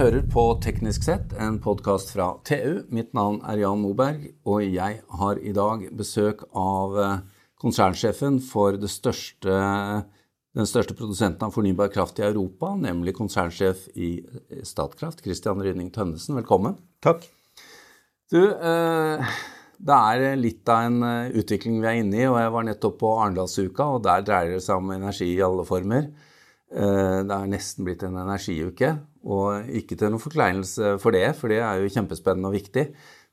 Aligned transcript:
hører 0.00 0.22
på 0.32 0.42
Teknisk 0.64 1.02
sett, 1.04 1.32
en 1.36 1.58
podkast 1.60 2.14
fra 2.14 2.30
TU. 2.48 2.86
Mitt 2.88 3.10
navn 3.12 3.42
er 3.44 3.58
Jan 3.60 3.82
Moberg, 3.82 4.22
og 4.48 4.62
jeg 4.64 5.02
har 5.18 5.40
i 5.44 5.52
dag 5.52 5.82
besøk 5.92 6.46
av 6.56 6.96
eh, 6.96 7.18
konsernsjefen 7.60 8.38
for 8.40 8.78
største, 8.88 9.58
den 10.56 10.70
største 10.70 10.96
produsenten 10.96 11.44
av 11.44 11.52
fornybar 11.52 11.92
kraft 11.92 12.22
i 12.22 12.24
Europa, 12.30 12.70
nemlig 12.80 13.12
konsernsjef 13.18 13.90
i 13.92 14.14
Statkraft, 14.64 15.20
Christian 15.26 15.60
Rynning 15.60 15.92
Tønnesen. 15.92 16.38
Velkommen. 16.40 16.80
Takk. 17.04 17.28
Du, 18.32 18.40
eh, 18.40 19.36
det 19.76 20.00
er 20.00 20.40
litt 20.40 20.72
av 20.72 20.88
en 20.88 20.98
eh, 21.10 21.38
utvikling 21.44 21.76
vi 21.82 21.92
er 21.92 22.00
inne 22.00 22.22
i, 22.22 22.28
og 22.30 22.40
jeg 22.40 22.56
var 22.56 22.68
nettopp 22.70 22.98
på 23.04 23.14
Arendalsuka, 23.18 23.92
og 23.98 24.08
der 24.08 24.24
dreier 24.24 24.56
det 24.56 24.64
seg 24.64 24.80
om 24.80 24.96
energi 24.96 25.28
i 25.34 25.44
alle 25.44 25.68
former. 25.68 26.08
Det 26.70 27.34
er 27.34 27.48
nesten 27.50 27.82
blitt 27.82 28.04
en 28.06 28.14
energiuke. 28.22 28.94
Og 29.28 29.72
ikke 29.76 29.98
til 29.98 30.12
noen 30.12 30.22
forkleinelse 30.22 30.94
for 31.02 31.12
det, 31.14 31.26
for 31.36 31.52
det 31.52 31.60
er 31.60 31.80
jo 31.82 31.92
kjempespennende 31.92 32.48
og 32.48 32.56
viktig. 32.56 32.86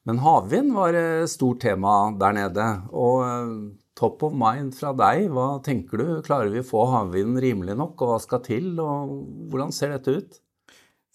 Men 0.08 0.22
havvind 0.24 0.72
var 0.76 0.96
et 0.96 1.32
stort 1.32 1.62
tema 1.64 1.98
der 2.20 2.36
nede. 2.36 2.66
Og 2.96 3.24
eh, 3.26 3.54
top 4.00 4.24
of 4.24 4.36
mind 4.36 4.74
fra 4.78 4.94
deg, 4.96 5.28
hva 5.34 5.58
tenker 5.64 6.00
du? 6.00 6.06
Klarer 6.26 6.52
vi 6.54 6.64
å 6.64 6.68
få 6.68 6.86
havvind 6.94 7.40
rimelig 7.44 7.76
nok, 7.80 8.00
og 8.02 8.14
hva 8.14 8.20
skal 8.24 8.44
til? 8.46 8.70
Og 8.84 9.16
hvordan 9.52 9.74
ser 9.76 9.96
dette 9.96 10.16
ut? 10.16 10.38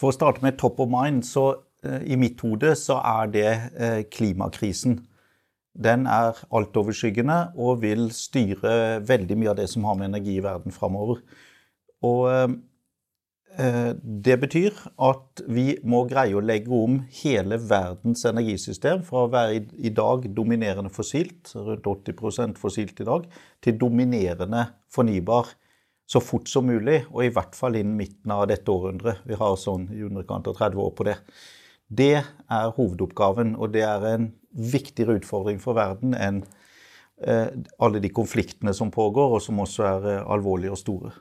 For 0.00 0.10
å 0.10 0.16
starte 0.16 0.44
med 0.44 0.58
top 0.60 0.80
of 0.82 0.90
mind, 0.92 1.24
så 1.28 1.46
eh, 1.86 2.02
i 2.12 2.18
mitt 2.20 2.40
hode 2.44 2.74
så 2.80 2.98
er 3.00 3.32
det 3.32 3.48
eh, 3.52 4.02
klimakrisen. 4.12 5.00
Den 5.72 6.04
er 6.10 6.36
altoverskyggende 6.52 7.54
og 7.56 7.80
vil 7.84 8.10
styre 8.12 9.00
veldig 9.08 9.38
mye 9.40 9.54
av 9.54 9.60
det 9.62 9.70
som 9.72 9.86
har 9.88 9.96
med 9.96 10.10
energi 10.10 10.36
i 10.36 10.44
verden 10.44 10.74
framover. 10.74 11.22
Og 12.04 12.58
det 13.52 14.36
betyr 14.40 14.76
at 15.04 15.42
vi 15.52 15.74
må 15.84 16.06
greie 16.08 16.32
å 16.38 16.40
legge 16.40 16.72
om 16.72 16.94
hele 17.18 17.58
verdens 17.60 18.22
energisystem 18.28 19.02
fra 19.04 19.26
å 19.26 19.32
være 19.32 19.58
i 19.76 19.92
dag 19.92 20.24
dominerende 20.32 20.88
fossilt, 20.94 21.52
rundt 21.52 21.88
80 21.90 22.56
fossilt 22.56 23.02
i 23.04 23.08
dag, 23.08 23.26
til 23.60 23.76
dominerende 23.76 24.64
fornybar 24.92 25.52
så 26.12 26.20
fort 26.20 26.48
som 26.50 26.66
mulig, 26.68 27.02
og 27.12 27.24
i 27.24 27.32
hvert 27.32 27.56
fall 27.56 27.78
innen 27.78 27.96
midten 27.96 28.32
av 28.34 28.46
dette 28.50 28.72
århundret. 28.72 29.22
Vi 29.28 29.38
har 29.38 29.58
sånn 29.60 29.88
i 29.94 30.02
underkant 30.04 30.48
av 30.50 30.58
30 30.58 30.82
år 30.84 30.94
på 30.98 31.06
det. 31.08 31.16
Det 31.92 32.14
er 32.20 32.74
hovedoppgaven, 32.76 33.54
og 33.56 33.72
det 33.74 33.84
er 33.86 34.06
en 34.10 34.30
viktigere 34.52 35.18
utfordring 35.20 35.60
for 35.62 35.76
verden 35.78 36.16
enn 36.16 36.42
eh, 37.24 37.48
alle 37.80 38.00
de 38.02 38.12
konfliktene 38.12 38.74
som 38.76 38.92
pågår, 38.92 39.36
og 39.36 39.44
som 39.44 39.60
også 39.64 39.86
er 39.88 40.08
eh, 40.16 40.24
alvorlige 40.36 40.74
og 40.74 40.80
store. 40.80 41.12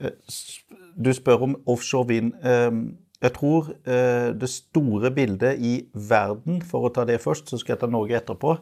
Du 0.00 1.12
spør 1.12 1.46
om 1.46 1.56
offshore 1.68 2.08
vind. 2.08 2.32
Ehm, 2.44 2.84
jeg 3.20 3.34
tror 3.36 3.68
eh, 3.84 4.30
det 4.32 4.48
store 4.48 5.10
bildet 5.12 5.60
i 5.60 5.74
verden, 5.92 6.62
for 6.64 6.88
å 6.88 6.92
ta 6.94 7.04
det 7.08 7.20
først, 7.20 7.50
så 7.50 7.60
skal 7.60 7.74
jeg 7.74 7.82
ta 7.82 7.90
Norge 7.90 8.16
etterpå, 8.16 8.54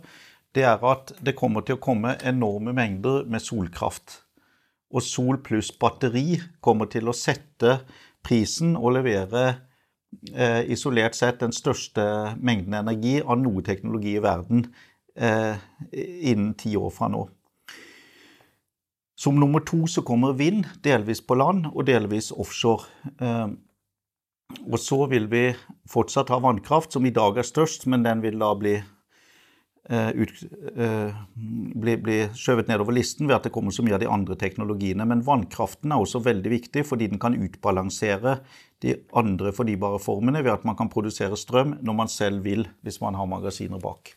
det 0.57 0.65
er 0.67 0.83
at 0.91 1.13
det 1.23 1.37
kommer 1.39 1.63
til 1.63 1.77
å 1.77 1.83
komme 1.83 2.17
enorme 2.27 2.75
mengder 2.75 3.29
med 3.31 3.45
solkraft. 3.45 4.23
Og 4.91 5.05
sol 5.05 5.39
pluss 5.45 5.71
batteri 5.77 6.41
kommer 6.65 6.89
til 6.91 7.11
å 7.11 7.15
sette 7.17 7.83
prisen 8.25 8.75
og 8.77 8.97
levere 8.97 9.45
eh, 10.35 10.65
isolert 10.73 11.15
sett 11.15 11.43
den 11.45 11.55
største 11.55 12.35
mengden 12.41 12.81
energi 12.81 13.19
av 13.23 13.39
noe 13.39 13.63
teknologi 13.63 14.17
i 14.17 14.25
verden 14.25 14.65
eh, 15.15 15.61
innen 15.93 16.55
ti 16.59 16.75
år 16.81 16.91
fra 16.95 17.13
nå. 17.13 17.29
Som 19.19 19.41
nummer 19.41 19.61
to 19.67 19.87
så 19.91 20.03
kommer 20.07 20.37
vind, 20.39 20.67
delvis 20.87 21.21
på 21.27 21.35
land 21.35 21.67
og 21.73 21.89
delvis 21.89 22.31
offshore. 22.31 22.87
Ehm, 23.19 23.57
og 24.71 24.79
så 24.79 25.01
vil 25.11 25.27
vi 25.33 25.49
fortsatt 25.91 26.31
ha 26.31 26.39
vannkraft, 26.41 26.95
som 26.95 27.07
i 27.07 27.13
dag 27.15 27.41
er 27.41 27.47
størst, 27.47 27.89
men 27.91 28.07
den 28.07 28.23
vil 28.23 28.39
da 28.41 28.53
bli, 28.57 28.77
uh, 29.91 30.13
ut, 30.15 30.33
uh, 30.79 31.19
bli, 31.83 31.97
bli 32.01 32.17
skjøvet 32.39 32.71
nedover 32.71 32.97
listen 32.97 33.29
ved 33.29 33.37
at 33.37 33.49
det 33.49 33.53
kommer 33.53 33.75
så 33.75 33.85
mye 33.85 33.99
av 33.99 34.05
de 34.05 34.09
andre 34.09 34.39
teknologiene. 34.41 35.05
Men 35.05 35.27
vannkraften 35.27 35.93
er 35.93 36.01
også 36.01 36.23
veldig 36.25 36.55
viktig 36.55 36.87
fordi 36.89 37.11
den 37.13 37.21
kan 37.21 37.37
utbalansere 37.37 38.39
de 38.87 38.95
andre 39.19 39.53
fornybare 39.53 40.01
formene 40.01 40.41
ved 40.47 40.55
at 40.55 40.65
man 40.69 40.79
kan 40.79 40.89
produsere 40.93 41.37
strøm 41.37 41.77
når 41.83 42.01
man 42.05 42.15
selv 42.15 42.47
vil, 42.47 42.65
hvis 42.87 43.03
man 43.05 43.19
har 43.19 43.29
magasiner 43.29 43.83
bak. 43.83 44.15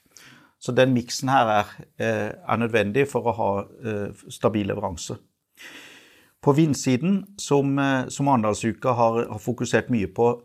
Så 0.61 0.75
den 0.77 0.94
miksen 0.94 1.29
her 1.29 1.49
er, 1.49 1.73
eh, 1.97 2.29
er, 2.29 2.57
nødvendig 2.61 3.07
for 3.09 3.25
å 3.25 3.33
ha 3.38 3.49
eh, 3.81 4.23
stabil 4.29 4.69
leveranse. 4.69 5.17
På 6.41 6.53
vindsiden, 6.53 7.23
som, 7.38 7.79
eh, 7.79 8.07
som 8.09 8.29
Arendalsuka 8.29 8.94
har, 8.94 9.25
har, 9.31 9.41
fokusert 9.41 9.89
mye 9.89 10.07
på, 10.07 10.35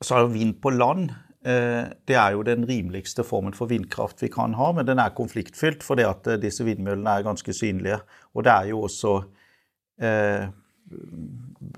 så 0.00 0.22
er 0.22 0.32
vind 0.32 0.60
på 0.62 0.74
land 0.76 1.12
det 1.46 2.16
er 2.18 2.32
jo 2.34 2.40
den 2.42 2.64
rimeligste 2.66 3.22
formen 3.22 3.54
for 3.54 3.70
vindkraft 3.70 4.18
vi 4.24 4.26
kan 4.34 4.56
ha, 4.58 4.72
men 4.74 4.86
den 4.88 4.98
er 4.98 5.12
konfliktfylt 5.14 5.84
fordi 5.86 6.02
at 6.02 6.26
disse 6.42 6.64
vindmøllene 6.66 7.12
er 7.20 7.22
ganske 7.22 7.54
synlige. 7.54 8.00
Og 8.34 8.42
det 8.42 8.50
er 8.50 8.72
jo 8.72 8.80
også 8.88 9.12
eh, 10.02 10.48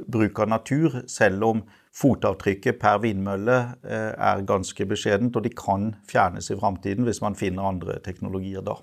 bruk 0.09 0.41
av 0.41 0.49
natur, 0.55 1.03
selv 1.07 1.45
om 1.45 1.63
fotavtrykket 1.95 2.79
per 2.81 3.01
vindmølle 3.03 3.59
eh, 3.85 4.13
er 4.13 4.45
ganske 4.49 4.87
beskjedent, 4.89 5.37
og 5.37 5.45
de 5.47 5.53
kan 5.55 5.93
fjernes 6.09 6.51
i 6.53 6.59
framtiden 6.59 7.09
hvis 7.09 7.23
man 7.25 7.39
finner 7.39 7.69
andre 7.71 7.99
teknologier 8.05 8.65
da. 8.67 8.79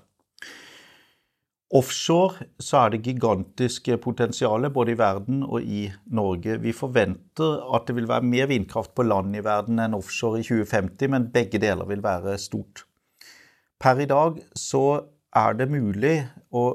Offshore 1.74 2.44
så 2.62 2.84
er 2.84 2.92
det 2.94 3.02
gigantiske 3.08 3.96
potensialet 3.98 4.70
både 4.72 4.92
i 4.94 4.98
verden 5.00 5.40
og 5.42 5.62
i 5.62 5.88
Norge. 6.14 6.60
Vi 6.62 6.70
forventer 6.72 7.64
at 7.74 7.88
det 7.88 7.96
vil 7.96 8.06
være 8.06 8.22
mer 8.22 8.46
vindkraft 8.46 8.94
på 8.94 9.02
land 9.02 9.34
i 9.34 9.42
verden 9.42 9.82
enn 9.82 9.96
offshore 9.98 10.40
i 10.40 10.46
2050, 10.46 11.10
men 11.10 11.26
begge 11.34 11.58
deler 11.58 11.88
vil 11.90 12.04
være 12.04 12.36
stort. 12.38 12.84
Per 13.82 13.98
i 13.98 14.06
dag 14.06 14.38
så 14.54 14.84
er 15.36 15.58
det 15.58 15.66
mulig 15.72 16.20
å 16.54 16.68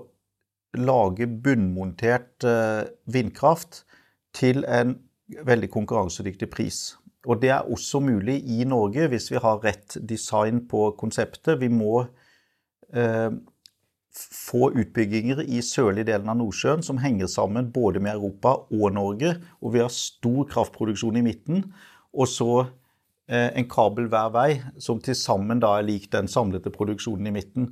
lage 0.77 1.27
bunnmontert 1.27 2.43
eh, 2.47 2.83
vindkraft 3.11 3.85
til 4.35 4.65
en 4.67 4.97
veldig 5.45 5.69
konkurransedyktig 5.71 6.49
pris. 6.51 6.81
Og 7.29 7.41
det 7.41 7.51
er 7.53 7.69
også 7.69 8.01
mulig 8.01 8.39
i 8.49 8.63
Norge 8.65 9.07
hvis 9.11 9.29
vi 9.31 9.41
har 9.41 9.61
rett 9.63 9.97
design 10.09 10.63
på 10.69 10.89
konseptet. 10.97 11.59
Vi 11.61 11.69
må 11.69 12.05
eh, 12.93 13.29
få 14.11 14.71
utbygginger 14.73 15.43
i 15.45 15.61
sørlige 15.63 16.09
delen 16.09 16.31
av 16.33 16.39
Nordsjøen 16.39 16.83
som 16.83 16.99
henger 17.01 17.29
sammen 17.31 17.71
både 17.73 18.01
med 18.01 18.15
Europa 18.15 18.57
og 18.73 18.93
Norge. 18.97 19.35
Og 19.61 19.75
vi 19.75 19.83
har 19.83 19.93
stor 19.93 20.49
kraftproduksjon 20.49 21.21
i 21.21 21.25
midten. 21.25 21.63
Og 22.11 22.27
så 22.27 22.51
eh, 23.29 23.51
en 23.53 23.69
kabel 23.69 24.09
hver 24.11 24.33
vei 24.33 24.49
som 24.81 24.99
til 25.03 25.15
sammen 25.15 25.61
da 25.61 25.77
er 25.77 25.87
lik 25.87 26.09
den 26.11 26.31
samlede 26.31 26.73
produksjonen 26.73 27.29
i 27.29 27.35
midten. 27.37 27.71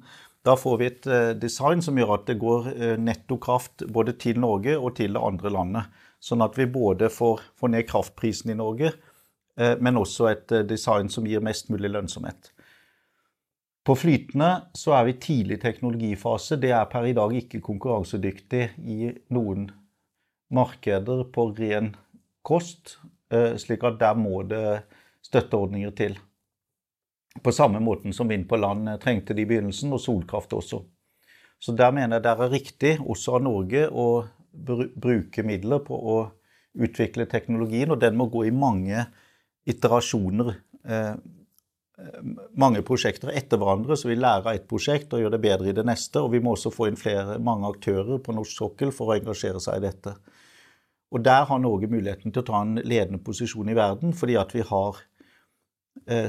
Da 0.50 0.56
får 0.58 0.78
vi 0.78 0.86
et 0.90 1.08
eh, 1.08 1.32
design 1.38 1.82
som 1.86 1.98
gjør 2.00 2.16
at 2.16 2.24
det 2.26 2.40
går 2.42 2.70
eh, 2.72 2.96
netto 2.98 3.38
kraft 3.38 3.84
både 3.94 4.16
til 4.18 4.40
Norge 4.42 4.74
og 4.80 4.96
til 4.98 5.14
det 5.14 5.22
andre 5.22 5.52
landet. 5.54 5.98
Sånn 6.20 6.42
at 6.42 6.56
vi 6.58 6.66
både 6.74 7.12
får, 7.14 7.44
får 7.60 7.70
ned 7.76 7.86
kraftprisen 7.86 8.50
i 8.50 8.58
Norge, 8.58 8.90
eh, 9.60 9.76
men 9.78 10.00
også 10.02 10.32
et 10.32 10.56
design 10.66 11.12
som 11.14 11.28
gir 11.30 11.44
mest 11.46 11.70
mulig 11.70 11.92
lønnsomhet. 11.94 12.50
På 13.86 13.94
flytende 13.98 14.50
så 14.78 14.96
er 14.98 15.06
vi 15.06 15.20
tidlig 15.22 15.60
teknologifase. 15.62 16.58
Det 16.62 16.74
er 16.74 16.90
per 16.90 17.06
i 17.12 17.14
dag 17.18 17.36
ikke 17.38 17.62
konkurransedyktig 17.66 18.64
i 18.90 19.14
noen 19.36 19.70
markeder 20.54 21.24
på 21.34 21.46
ren 21.58 21.94
kost, 22.46 22.98
slik 23.30 23.86
at 23.86 24.00
der 24.02 24.18
må 24.18 24.42
det 24.50 24.82
støtteordninger 25.26 25.94
til. 25.98 26.18
På 27.44 27.52
samme 27.56 27.80
måten 27.80 28.14
som 28.14 28.28
vind 28.28 28.48
på 28.50 28.58
land 28.60 28.90
trengte 29.04 29.36
det 29.36 29.46
i 29.46 29.50
begynnelsen, 29.50 29.94
og 29.96 30.02
solkraft 30.04 30.54
også. 30.58 30.82
Så 31.60 31.76
der 31.76 31.92
mener 31.92 32.18
jeg 32.18 32.24
det 32.24 32.32
er 32.32 32.52
riktig, 32.54 32.94
også 33.00 33.38
av 33.38 33.44
Norge, 33.44 33.88
å 33.92 34.26
bruke 34.96 35.44
midler 35.44 35.82
på 35.86 35.96
å 35.96 36.20
utvikle 36.80 37.28
teknologien, 37.30 37.92
og 37.92 38.00
den 38.02 38.16
må 38.18 38.30
gå 38.32 38.46
i 38.48 38.56
mange 38.56 39.04
iterasjoner. 39.70 40.56
Eh, 40.88 41.14
mange 42.56 42.82
prosjekter 42.88 43.34
etter 43.36 43.60
hverandre, 43.60 43.98
så 44.00 44.08
vi 44.08 44.16
lærer 44.16 44.46
av 44.46 44.54
ett 44.54 44.68
prosjekt 44.70 45.12
og 45.14 45.20
gjør 45.20 45.34
det 45.36 45.42
bedre 45.44 45.72
i 45.72 45.76
det 45.76 45.84
neste. 45.88 46.22
Og 46.24 46.32
vi 46.32 46.40
må 46.44 46.56
også 46.56 46.72
få 46.72 46.88
inn 46.88 47.00
flere, 47.00 47.40
mange 47.44 47.68
aktører 47.68 48.22
på 48.24 48.36
norsk 48.36 48.56
sokkel 48.56 48.94
for 48.96 49.12
å 49.12 49.18
engasjere 49.18 49.60
seg 49.64 49.82
i 49.82 49.86
dette. 49.90 50.16
Og 51.12 51.24
der 51.26 51.48
har 51.50 51.60
Norge 51.60 51.90
muligheten 51.92 52.32
til 52.32 52.44
å 52.44 52.48
ta 52.48 52.62
en 52.64 52.80
ledende 52.86 53.20
posisjon 53.26 53.72
i 53.72 53.78
verden, 53.78 54.14
fordi 54.16 54.38
at 54.40 54.54
vi 54.56 54.64
har 54.64 55.02
eh, 55.02 55.19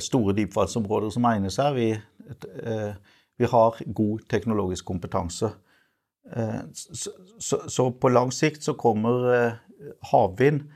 store 0.02 0.34
dypvannsområder 0.36 1.12
som 1.14 1.26
egner 1.30 1.52
seg. 1.54 1.78
Vi, 1.78 1.90
eh, 2.64 2.92
vi 3.40 3.48
har 3.48 3.80
god 3.96 4.26
teknologisk 4.28 4.84
kompetanse. 4.90 5.52
Eh, 6.32 6.60
så, 7.68 7.90
på 7.90 8.08
lang 8.08 8.32
sikt 8.32 8.62
så 8.62 8.74
kommer 8.78 9.30
eh, 9.34 9.52
havvind 10.12 10.66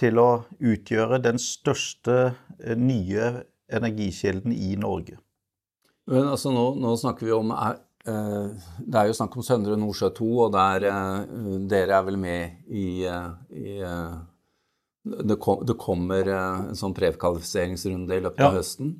til 0.00 0.18
å 0.20 0.42
utgjøre 0.58 1.20
den 1.22 1.38
største 1.40 2.16
eh, 2.58 2.76
nye 2.76 3.46
energikilden 3.70 4.52
i 4.52 4.74
Norge. 4.80 5.20
Men 6.10 6.32
altså 6.32 6.50
nå, 6.52 6.72
nå 6.82 6.96
snakker 6.98 7.28
vi 7.28 7.36
om 7.36 7.52
Det 8.00 8.96
er 8.98 9.06
jo 9.06 9.14
snakk 9.14 9.34
om 9.36 9.44
Søndre 9.46 9.76
Nordsjø 9.78 10.08
2, 10.16 10.28
og 10.42 10.54
der, 10.56 10.86
dere 11.70 11.98
er 11.98 12.06
vel 12.06 12.16
med 12.18 12.64
i, 12.66 13.04
i 13.04 13.74
Det, 15.02 15.36
kom, 15.40 15.62
det 15.64 15.78
kommer 15.80 16.28
en 16.28 16.76
sånn 16.76 16.94
prekvalifiseringsrunde 16.96 18.18
i 18.18 18.24
løpet 18.26 18.42
ja. 18.42 18.50
av 18.50 18.58
høsten. 18.60 18.98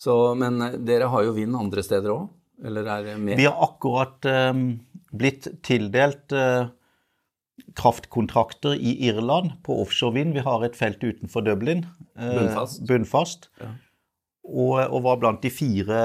Så, 0.00 0.14
men 0.34 0.58
dere 0.86 1.10
har 1.12 1.26
jo 1.26 1.36
vind 1.36 1.56
andre 1.58 1.84
steder 1.84 2.12
òg? 2.14 2.28
Eller 2.64 2.88
er 2.88 3.04
det 3.04 3.16
mer? 3.20 3.38
Vi 3.40 3.46
har 3.48 3.60
akkurat 3.64 4.24
eh, 4.28 4.52
blitt 5.16 5.48
tildelt 5.66 6.32
eh, 6.36 6.70
kraftkontrakter 7.76 8.76
i 8.76 8.96
Irland 9.08 9.58
på 9.64 9.76
offshore 9.82 10.16
vind. 10.18 10.34
Vi 10.36 10.44
har 10.44 10.64
et 10.64 10.76
felt 10.76 11.04
utenfor 11.04 11.44
Dublin. 11.46 11.86
eh, 12.16 12.34
bunnfast. 12.38 12.82
bunnfast. 12.88 13.48
Ja. 13.60 13.74
Og, 14.50 14.80
og, 14.88 15.02
var 15.04 15.20
blant 15.22 15.44
de 15.44 15.50
fire 15.52 16.02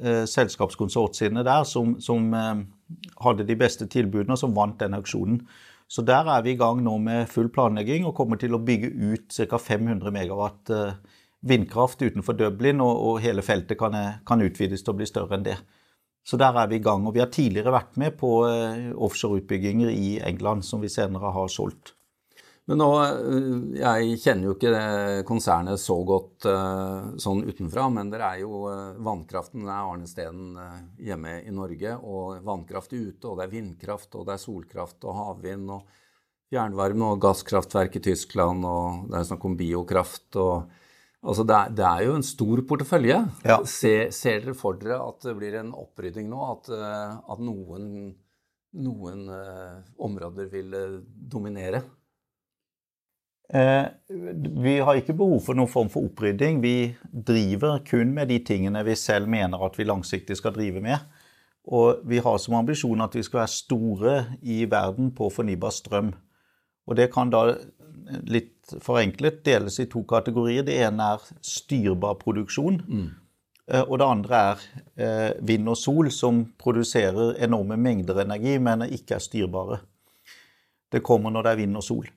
selskapskonsortiene 0.00 1.42
der 1.44 1.66
som, 1.68 1.98
som 2.00 2.30
hadde 3.20 3.44
de 3.44 3.56
beste 3.58 3.84
tilbudene, 3.90 4.32
og 4.32 4.40
som 4.40 4.54
vant 4.56 4.78
den 4.80 4.96
auksjonen. 4.96 5.42
Så 5.92 6.04
der 6.08 6.28
er 6.32 6.44
vi 6.44 6.54
i 6.54 6.60
gang 6.60 6.80
nå 6.80 6.94
med 7.04 7.28
full 7.28 7.50
planlegging 7.52 8.06
og 8.08 8.16
kommer 8.16 8.40
til 8.40 8.56
å 8.56 8.62
bygge 8.64 8.94
ut 9.12 9.34
ca. 9.36 9.58
500 9.60 10.14
megawatt 10.14 10.72
vindkraft 11.42 12.02
utenfor 12.02 12.38
Dublin, 12.38 12.80
og, 12.80 12.96
og 12.96 13.20
hele 13.20 13.42
feltet 13.44 13.78
kan, 13.80 13.96
kan 14.26 14.44
utvides 14.44 14.84
til 14.84 14.94
å 14.94 14.98
bli 14.98 15.08
større 15.10 15.36
enn 15.36 15.46
det. 15.46 15.58
Så 16.22 16.38
der 16.38 16.54
er 16.54 16.70
vi 16.70 16.78
i 16.78 16.82
gang. 16.82 17.04
Og 17.06 17.16
vi 17.16 17.22
har 17.22 17.32
tidligere 17.34 17.74
vært 17.74 17.98
med 17.98 18.14
på 18.18 18.30
eh, 18.46 18.92
offshoreutbygginger 18.94 19.90
i 19.90 20.14
England, 20.22 20.64
som 20.66 20.82
vi 20.82 20.90
senere 20.92 21.32
har 21.34 21.50
solgt. 21.50 21.96
Men 22.70 22.78
nå, 22.78 22.90
eh, 23.02 23.80
Jeg 23.80 24.18
kjenner 24.22 24.48
jo 24.48 24.54
ikke 24.54 25.24
konsernet 25.26 25.80
så 25.82 25.96
godt 26.06 26.46
eh, 26.46 27.08
sånn 27.22 27.42
utenfra, 27.48 27.88
men 27.90 28.12
dere 28.12 28.28
er 28.36 28.44
jo 28.44 28.62
Vannkraften 29.02 29.66
er 29.66 29.88
arnesteden 29.90 30.52
hjemme 31.02 31.40
i 31.42 31.54
Norge. 31.54 31.96
Og 31.98 32.44
vannkraft 32.46 32.94
ute, 32.94 33.26
og 33.26 33.40
det 33.40 33.48
er 33.48 33.56
vindkraft, 33.56 34.14
og 34.14 34.28
det 34.28 34.36
er 34.36 34.44
solkraft 34.44 35.08
og 35.08 35.18
havvind 35.18 35.72
og 35.74 35.98
fjernvarme 36.52 37.14
og 37.14 37.20
gasskraftverk 37.24 37.96
i 37.96 38.04
Tyskland, 38.04 38.64
og 38.68 39.08
det 39.10 39.18
er 39.18 39.28
snakk 39.30 39.44
om 39.48 39.58
biokraft. 39.58 40.30
og 40.36 40.70
Altså 41.22 41.44
det, 41.46 41.54
er, 41.54 41.74
det, 41.78 41.84
er, 41.86 42.00
jo 42.02 42.14
en 42.18 42.24
stor 42.26 42.60
portefølje. 42.66 43.16
Ja. 43.46 43.60
Ser, 43.70 44.08
ser, 44.10 44.40
dere 44.42 44.56
for 44.58 44.74
dere 44.74 44.96
at 45.04 45.22
det 45.22 45.36
blir 45.38 45.54
en 45.60 45.70
opprydding 45.70 46.26
nå? 46.30 46.40
At, 46.50 46.70
eh, 46.74 47.12
at 47.34 47.42
noen, 47.42 47.84
noen 48.82 49.26
områder 50.02 50.50
vil 50.50 50.74
dominere? 51.30 51.84
Eh, 53.54 53.84
vi 54.62 54.78
har 54.80 54.96
ikke 54.96 55.16
behov 55.16 55.42
for 55.46 55.58
noen 55.58 55.70
form 55.70 55.90
for 55.92 56.06
opprydding. 56.08 56.62
Vi 56.62 56.94
driver 57.12 57.82
kun 57.88 58.14
med 58.16 58.30
de 58.32 58.38
tingene 58.44 58.84
vi 58.86 58.96
selv 58.96 59.28
mener 59.28 59.64
at 59.66 59.76
vi 59.78 59.88
langsiktig 59.88 60.38
skal 60.38 60.54
drive 60.56 60.80
med. 60.84 60.98
Og 61.68 62.02
vi 62.08 62.18
har 62.18 62.38
som 62.42 62.56
ambisjon 62.58 63.04
at 63.04 63.14
vi 63.14 63.22
skal 63.22 63.44
være 63.44 63.54
store 63.54 64.14
i 64.42 64.64
verden 64.70 65.12
på 65.14 65.30
fornybar 65.30 65.74
strøm. 65.74 66.14
Og 66.86 66.98
det 66.98 67.12
kan 67.14 67.30
da 67.30 67.52
litt 68.26 68.72
forenklet 68.82 69.42
deles 69.46 69.78
i 69.82 69.88
to 69.90 70.02
kategorier. 70.08 70.64
Det 70.66 70.78
ene 70.82 71.12
er 71.14 71.28
styrbar 71.46 72.18
produksjon. 72.22 72.80
Mm. 72.88 73.10
Eh, 73.68 73.84
og 73.84 73.98
det 74.00 74.08
andre 74.08 74.40
er 74.48 74.66
eh, 74.96 75.30
vind 75.46 75.70
og 75.70 75.78
sol, 75.78 76.10
som 76.10 76.44
produserer 76.58 77.36
enorme 77.44 77.78
mengder 77.78 78.24
energi, 78.24 78.56
men 78.58 78.88
ikke 78.88 79.18
er 79.18 79.24
styrbare. 79.24 79.82
Det 80.92 81.02
kommer 81.04 81.32
når 81.32 81.46
det 81.46 81.52
er 81.52 81.62
vind 81.62 81.78
og 81.78 81.86
sol. 81.86 82.10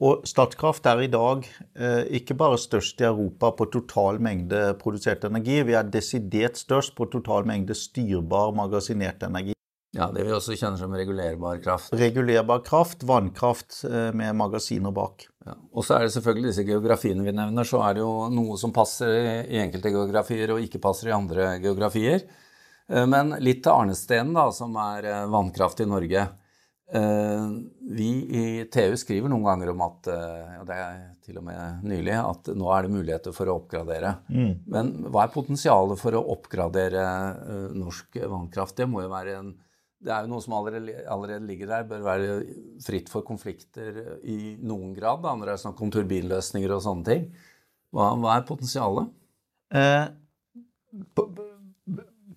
Og 0.00 0.24
Statkraft 0.26 0.86
er 0.88 1.02
i 1.04 1.10
dag 1.12 1.44
eh, 1.76 2.04
ikke 2.16 2.36
bare 2.38 2.56
størst 2.60 3.02
i 3.02 3.08
Europa 3.10 3.50
på 3.58 3.68
total 3.74 4.22
mengde 4.24 4.70
produsert 4.80 5.26
energi, 5.28 5.60
vi 5.68 5.76
er 5.76 5.90
desidert 5.92 6.56
størst 6.56 6.96
på 6.96 7.10
total 7.12 7.44
mengde 7.48 7.76
styrbar 7.76 8.54
magasinert 8.56 9.22
energi. 9.28 9.52
Ja, 9.92 10.08
Det 10.08 10.24
vi 10.24 10.32
også 10.32 10.56
kjenner 10.56 10.80
som 10.80 10.94
regulerbar 10.96 11.58
kraft. 11.60 11.92
Regulerbar 11.92 12.62
kraft, 12.64 13.02
vannkraft 13.04 13.82
eh, 13.84 14.08
med 14.16 14.32
magasiner 14.40 14.94
bak. 14.96 15.26
Ja. 15.44 15.58
Og 15.76 15.84
så 15.84 15.98
er 15.98 16.06
det 16.06 16.14
selvfølgelig 16.14 16.48
disse 16.48 16.64
geografiene 16.64 17.26
vi 17.26 17.34
nevner. 17.36 17.68
Så 17.68 17.82
er 17.84 17.98
det 17.98 18.00
jo 18.00 18.30
noe 18.32 18.56
som 18.60 18.72
passer 18.72 19.12
i 19.44 19.60
enkelte 19.60 19.92
geografier 19.92 20.54
og 20.54 20.64
ikke 20.64 20.80
passer 20.80 21.10
i 21.10 21.16
andre 21.16 21.58
geografier. 21.60 22.24
Eh, 22.88 23.04
men 23.04 23.34
litt 23.44 23.60
til 23.66 23.74
arnestenen, 23.74 24.32
da, 24.38 24.46
som 24.56 24.72
er 24.80 25.10
eh, 25.10 25.26
vannkraft 25.32 25.84
i 25.84 25.88
Norge. 25.92 26.24
Vi 26.92 28.08
i 28.36 28.42
TU 28.68 28.96
skriver 29.00 29.30
noen 29.32 29.46
ganger 29.46 29.70
om 29.72 29.80
at, 29.86 30.08
og 30.60 30.66
det 30.68 30.76
er 30.76 30.98
til 31.24 31.38
og 31.40 31.46
med 31.46 31.86
nylig, 31.88 32.14
at 32.18 32.50
nå 32.58 32.68
er 32.74 32.84
det 32.84 32.92
muligheter 32.92 33.32
for 33.36 33.48
å 33.48 33.54
oppgradere. 33.62 34.10
Mm. 34.28 34.52
Men 34.74 34.90
hva 35.06 35.24
er 35.24 35.32
potensialet 35.32 36.00
for 36.00 36.18
å 36.18 36.24
oppgradere 36.34 37.04
norsk 37.72 38.20
vannkraft? 38.20 38.76
Det 38.82 38.88
må 38.92 39.06
jo 39.06 39.12
være 39.14 39.38
en 39.38 39.54
det 40.02 40.10
er 40.10 40.24
jo 40.24 40.32
noe 40.32 40.42
som 40.42 40.56
allerede, 40.58 40.94
allerede, 41.10 41.46
ligger 41.46 41.68
der, 41.70 41.84
bør 41.86 42.00
være 42.06 42.30
fritt 42.82 43.10
for 43.12 43.24
konflikter 43.26 44.00
i 44.26 44.56
noen 44.58 44.96
grad, 44.96 45.22
da, 45.22 45.34
når 45.38 45.46
det 45.48 45.54
er 45.54 45.62
snakk 45.62 45.82
om 45.84 45.92
turbinløsninger 45.94 46.74
og 46.74 46.82
sånne 46.82 47.06
ting. 47.06 47.28
Hva, 47.94 48.08
hva 48.18 48.34
er 48.34 48.48
potensialet? 48.48 49.12
Eh, 49.78 50.06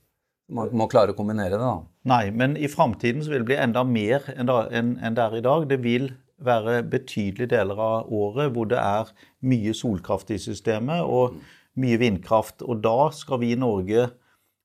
Man 0.48 0.72
må 0.80 0.88
klare 0.88 1.12
å 1.12 1.16
kombinere 1.16 1.58
det, 1.58 1.60
da. 1.60 1.75
Nei, 2.08 2.30
men 2.32 2.56
i 2.56 2.70
framtiden 2.72 3.20
vil 3.26 3.42
det 3.42 3.48
bli 3.50 3.58
enda 3.60 3.84
mer 3.84 4.25
enn 4.32 4.48
det 4.48 5.25
er 5.25 5.37
i 5.37 5.44
dag. 5.44 5.66
Det 5.68 5.78
vil 5.84 6.08
være 6.44 6.80
betydelige 6.88 7.52
deler 7.52 7.80
av 7.82 8.12
året 8.14 8.54
hvor 8.54 8.68
det 8.70 8.78
er 8.80 9.10
mye 9.44 9.75
solkraft 9.76 10.30
i 10.32 10.38
systemet 10.40 11.04
og 11.04 11.37
mye 11.78 11.98
vindkraft. 12.00 12.64
Og 12.64 12.80
da 12.82 13.10
skal 13.14 13.42
vi 13.42 13.52
i 13.52 13.60
Norge 13.60 14.08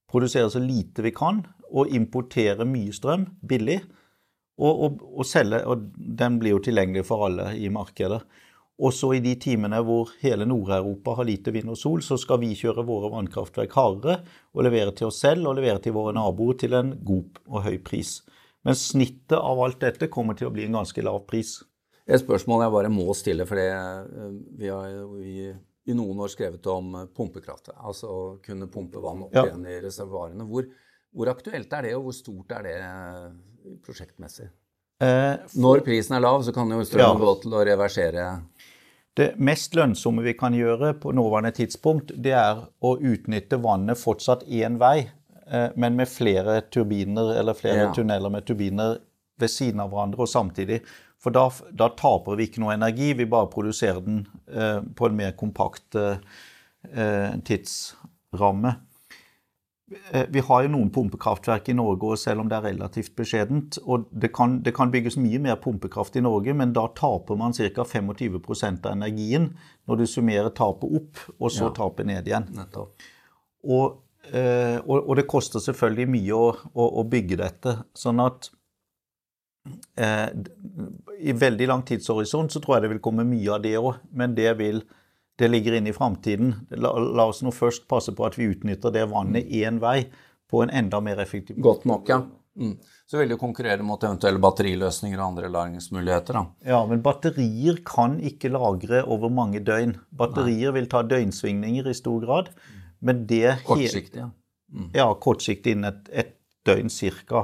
produsere 0.10 0.52
så 0.54 0.62
lite 0.64 1.04
vi 1.06 1.12
kan 1.16 1.44
og 1.74 1.92
importere 1.94 2.66
mye 2.70 2.94
strøm 2.96 3.28
billig. 3.46 3.82
Og, 4.62 4.72
og, 4.86 5.06
og 5.18 5.26
selge, 5.26 5.64
og 5.66 5.90
den 5.98 6.38
blir 6.40 6.56
jo 6.56 6.64
tilgjengelig 6.64 7.08
for 7.10 7.26
alle 7.28 7.52
i 7.58 7.72
markedet. 7.74 8.22
Også 8.84 9.14
i 9.16 9.22
de 9.24 9.34
timene 9.40 9.80
hvor 9.86 10.12
hele 10.20 10.46
Nord-Europa 10.50 11.16
har 11.20 11.28
lite 11.30 11.54
vind 11.56 11.72
og 11.72 11.78
sol, 11.80 12.02
så 12.04 12.18
skal 12.20 12.42
vi 12.42 12.52
kjøre 12.58 12.84
våre 12.88 13.12
vannkraftverk 13.14 13.76
hardere 13.78 14.18
og 14.52 14.66
levere 14.68 14.92
til 14.98 15.08
oss 15.08 15.22
selv 15.24 15.48
og 15.48 15.56
levere 15.60 15.80
til 15.84 15.96
våre 15.96 16.12
naboer 16.18 16.58
til 16.60 16.76
en 16.76 16.92
god 17.06 17.40
og 17.48 17.64
høy 17.68 17.78
pris. 17.86 18.18
Men 18.68 18.76
snittet 18.80 19.38
av 19.38 19.60
alt 19.64 19.80
dette 19.84 20.10
kommer 20.12 20.36
til 20.40 20.50
å 20.50 20.56
bli 20.56 20.66
en 20.68 20.80
ganske 20.80 21.04
lav 21.04 21.22
pris. 21.30 21.62
Et 22.04 22.20
spørsmål 22.20 22.66
jeg 22.66 22.74
bare 22.76 22.92
må 22.92 23.06
stille, 23.16 23.46
for 23.48 23.60
eh, 23.60 24.34
vi 24.60 24.72
har 24.72 24.98
i, 25.24 25.52
i 25.88 25.96
noen 25.96 26.20
år 26.26 26.34
skrevet 26.34 26.68
om 26.72 26.98
pumpekraft. 27.16 27.72
Altså 27.78 28.12
å 28.12 28.24
kunne 28.44 28.68
pumpe 28.72 29.04
vann 29.04 29.24
opp 29.28 29.38
ja. 29.38 29.46
igjen 29.48 29.64
i 29.72 29.78
reservoarene. 29.86 30.48
Hvor, 30.50 30.68
hvor 31.16 31.32
aktuelt 31.32 31.72
er 31.80 31.88
det, 31.88 31.96
og 31.96 32.10
hvor 32.10 32.18
stort 32.18 32.52
er 32.60 32.68
det 32.68 32.76
prosjektmessig? 33.86 34.50
Eh, 35.04 35.36
for, 35.48 35.62
Når 35.64 35.84
prisen 35.88 36.18
er 36.18 36.24
lav, 36.24 36.44
så 36.44 36.54
kan 36.56 36.72
jo 36.72 36.84
strømmen 36.86 37.20
ja. 37.20 37.26
gå 37.26 37.34
til 37.44 37.56
å 37.56 37.64
reversere 37.68 38.28
Det 39.14 39.34
mest 39.38 39.76
lønnsomme 39.78 40.24
vi 40.26 40.34
kan 40.38 40.56
gjøre 40.58 40.96
på 41.02 41.12
nåværende 41.14 41.54
tidspunkt, 41.54 42.16
det 42.18 42.34
er 42.34 42.64
å 42.82 42.96
utnytte 42.98 43.60
vannet 43.62 44.00
fortsatt 44.02 44.46
én 44.50 44.80
vei, 44.82 45.06
eh, 45.46 45.70
men 45.76 46.00
med 46.00 46.10
flere 46.10 46.62
turbiner 46.74 47.36
eller 47.38 47.58
flere 47.58 47.88
ja. 47.88 47.92
tunneler 47.94 48.34
med 48.34 48.48
turbiner 48.48 48.98
ved 49.38 49.52
siden 49.54 49.84
av 49.84 49.92
hverandre 49.94 50.26
og 50.26 50.32
samtidig. 50.32 50.82
For 51.22 51.36
da, 51.36 51.46
da, 51.72 51.92
taper 51.96 52.40
vi 52.40 52.50
ikke 52.50 52.64
noe 52.64 52.74
energi, 52.74 53.14
vi 53.16 53.30
bare 53.30 53.52
produserer 53.54 54.02
den 54.04 54.24
eh, 54.50 54.82
på 54.82 55.08
en 55.08 55.20
mer 55.22 55.38
kompakt 55.38 55.96
eh, 56.00 56.18
tidsramme. 57.46 58.74
Eh, 60.12 60.26
vi 60.30 60.40
har 60.40 60.64
jo 60.64 60.72
noen 60.74 60.90
pumpekraftverk 60.94 61.70
i 61.70 61.76
Norge, 61.78 62.18
selv 62.22 62.44
om 62.44 62.50
det 62.50 62.58
er 62.58 62.68
relativt 62.72 63.16
beskjedent. 63.18 63.80
og 63.84 64.08
det 64.12 64.32
kan, 64.36 64.60
det 64.64 64.74
kan, 64.76 64.92
bygges 64.92 65.18
mye 65.18 65.40
mer 65.40 65.60
pumpekraft 65.64 66.16
i 66.16 66.24
Norge, 66.24 66.54
men 66.54 66.74
da 66.74 66.88
taper 66.96 67.40
man 67.40 67.54
ca. 67.54 67.84
25% 67.84 68.86
av 68.86 68.92
energien 68.92 69.52
når 69.88 70.02
du 70.02 70.06
summerer 70.08 70.50
tapet 70.50 70.90
opp, 70.90 71.22
og 71.40 71.52
så 71.52 71.70
ja. 71.70 71.76
tapet 71.76 72.08
ned 72.08 72.28
igjen. 72.28 72.50
Og, 73.64 74.02
eh, 74.32 74.80
og, 74.86 74.98
og, 74.98 75.16
det 75.20 75.28
koster 75.30 75.64
selvfølgelig 75.64 76.10
mye 76.16 76.34
å, 76.38 76.50
å, 76.74 76.90
å 77.02 77.08
bygge 77.08 77.40
dette. 77.44 77.78
sånn 77.94 78.24
at 78.24 78.50
eh, 79.98 80.30
i 81.20 81.38
veldig 81.38 81.70
lang 81.70 81.86
tidshorisont 81.88 82.52
så 82.52 82.62
tror 82.64 82.78
jeg 82.78 82.88
det 82.88 82.96
vil 82.96 83.04
komme 83.04 83.28
mye 83.28 83.56
av 83.56 83.64
det 83.64 83.78
òg, 83.80 83.96
men 84.12 84.36
det 84.36 84.52
vil 84.60 84.84
det 85.40 85.50
ligger 85.50 85.74
inne 85.78 85.90
i 85.90 85.96
framtiden. 85.96 86.54
La, 86.70 86.94
la, 87.00 87.26
oss 87.26 87.42
nå 87.46 87.52
først 87.54 87.88
passe 87.90 88.14
på 88.16 88.26
at 88.28 88.38
vi 88.38 88.52
utnytter 88.54 88.94
det 88.94 89.08
vannet 89.12 89.50
én 89.50 89.80
vei 89.82 90.04
på 90.52 90.62
en 90.64 90.74
enda 90.74 91.02
mer 91.02 91.22
effektiv 91.24 91.58
måte. 91.58 91.66
Godt 91.70 91.88
nok, 91.90 92.10
ja. 92.12 92.22
Mm. 92.54 92.76
Så 93.10 93.18
vil 93.18 93.32
det 93.34 93.40
konkurrere 93.42 93.82
mot 93.86 94.04
eventuelle 94.06 94.42
batteriløsninger 94.42 95.18
og 95.18 95.32
andre 95.32 95.50
lagringsmuligheter. 95.50 96.38
da. 96.38 96.44
Ja, 96.76 96.84
men 96.86 97.02
batterier 97.02 97.80
kan 97.86 98.20
ikke 98.22 98.52
lagre 98.54 99.02
over 99.10 99.34
mange 99.34 99.64
døgn. 99.66 99.96
Batterier 100.14 100.70
Nei. 100.70 100.80
vil 100.80 100.90
ta 100.92 101.02
døgnsvingninger 101.02 101.90
i 101.90 101.98
stor 101.98 102.22
grad. 102.22 102.54
Men 103.02 103.26
det 103.28 103.58
Kortsiktig, 103.66 104.22
ja. 104.22 104.30
Mm. 104.74 104.90
Ja, 104.96 105.10
kortsiktig 105.22 105.76
innen 105.76 105.92
et, 105.92 106.10
et 106.10 106.36
døgn 106.66 106.90
cirka. 106.94 107.44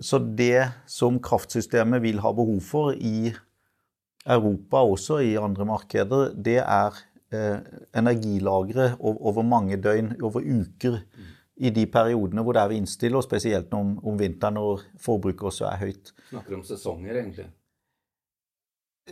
Så 0.00 0.18
det 0.38 0.70
som 0.88 1.18
kraftsystemet 1.22 2.02
vil 2.02 2.22
ha 2.24 2.32
behov 2.32 2.62
for 2.64 2.94
i 2.94 3.34
Europa 4.26 4.82
også 4.86 5.18
i 5.24 5.34
andre 5.40 5.66
markeder, 5.66 6.30
det 6.34 6.60
er 6.62 6.98
eh, 7.34 7.58
energilagre 7.98 8.92
over 9.00 9.42
mange 9.42 9.76
døgn, 9.82 10.14
over 10.22 10.44
uker, 10.44 11.00
i 11.62 11.70
de 11.70 11.84
periodene 11.86 12.42
hvor 12.42 12.56
det 12.56 12.62
er 12.62 12.70
vindstille, 12.72 13.18
og 13.18 13.26
spesielt 13.26 13.74
om, 13.76 13.96
om 14.06 14.16
vinteren 14.18 14.56
når 14.56 14.86
forbruket 15.02 15.50
også 15.50 15.66
er 15.68 15.82
høyt. 15.82 16.14
Snakker 16.30 16.56
om 16.56 16.62
sesonger, 16.66 17.18
egentlig? 17.18 17.50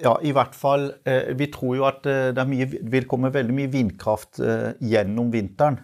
Ja, 0.01 0.15
i 0.23 0.31
hvert 0.33 0.55
fall. 0.55 0.93
Eh, 1.05 1.35
vi 1.37 1.51
tror 1.53 1.77
jo 1.77 1.87
at 1.91 2.07
eh, 2.09 2.31
det 2.35 2.47
mye, 2.49 2.69
vil 2.95 3.07
komme 3.11 3.33
veldig 3.35 3.57
mye 3.57 3.71
vindkraft 3.71 4.41
gjennom 4.81 5.33
vinteren. 5.35 5.81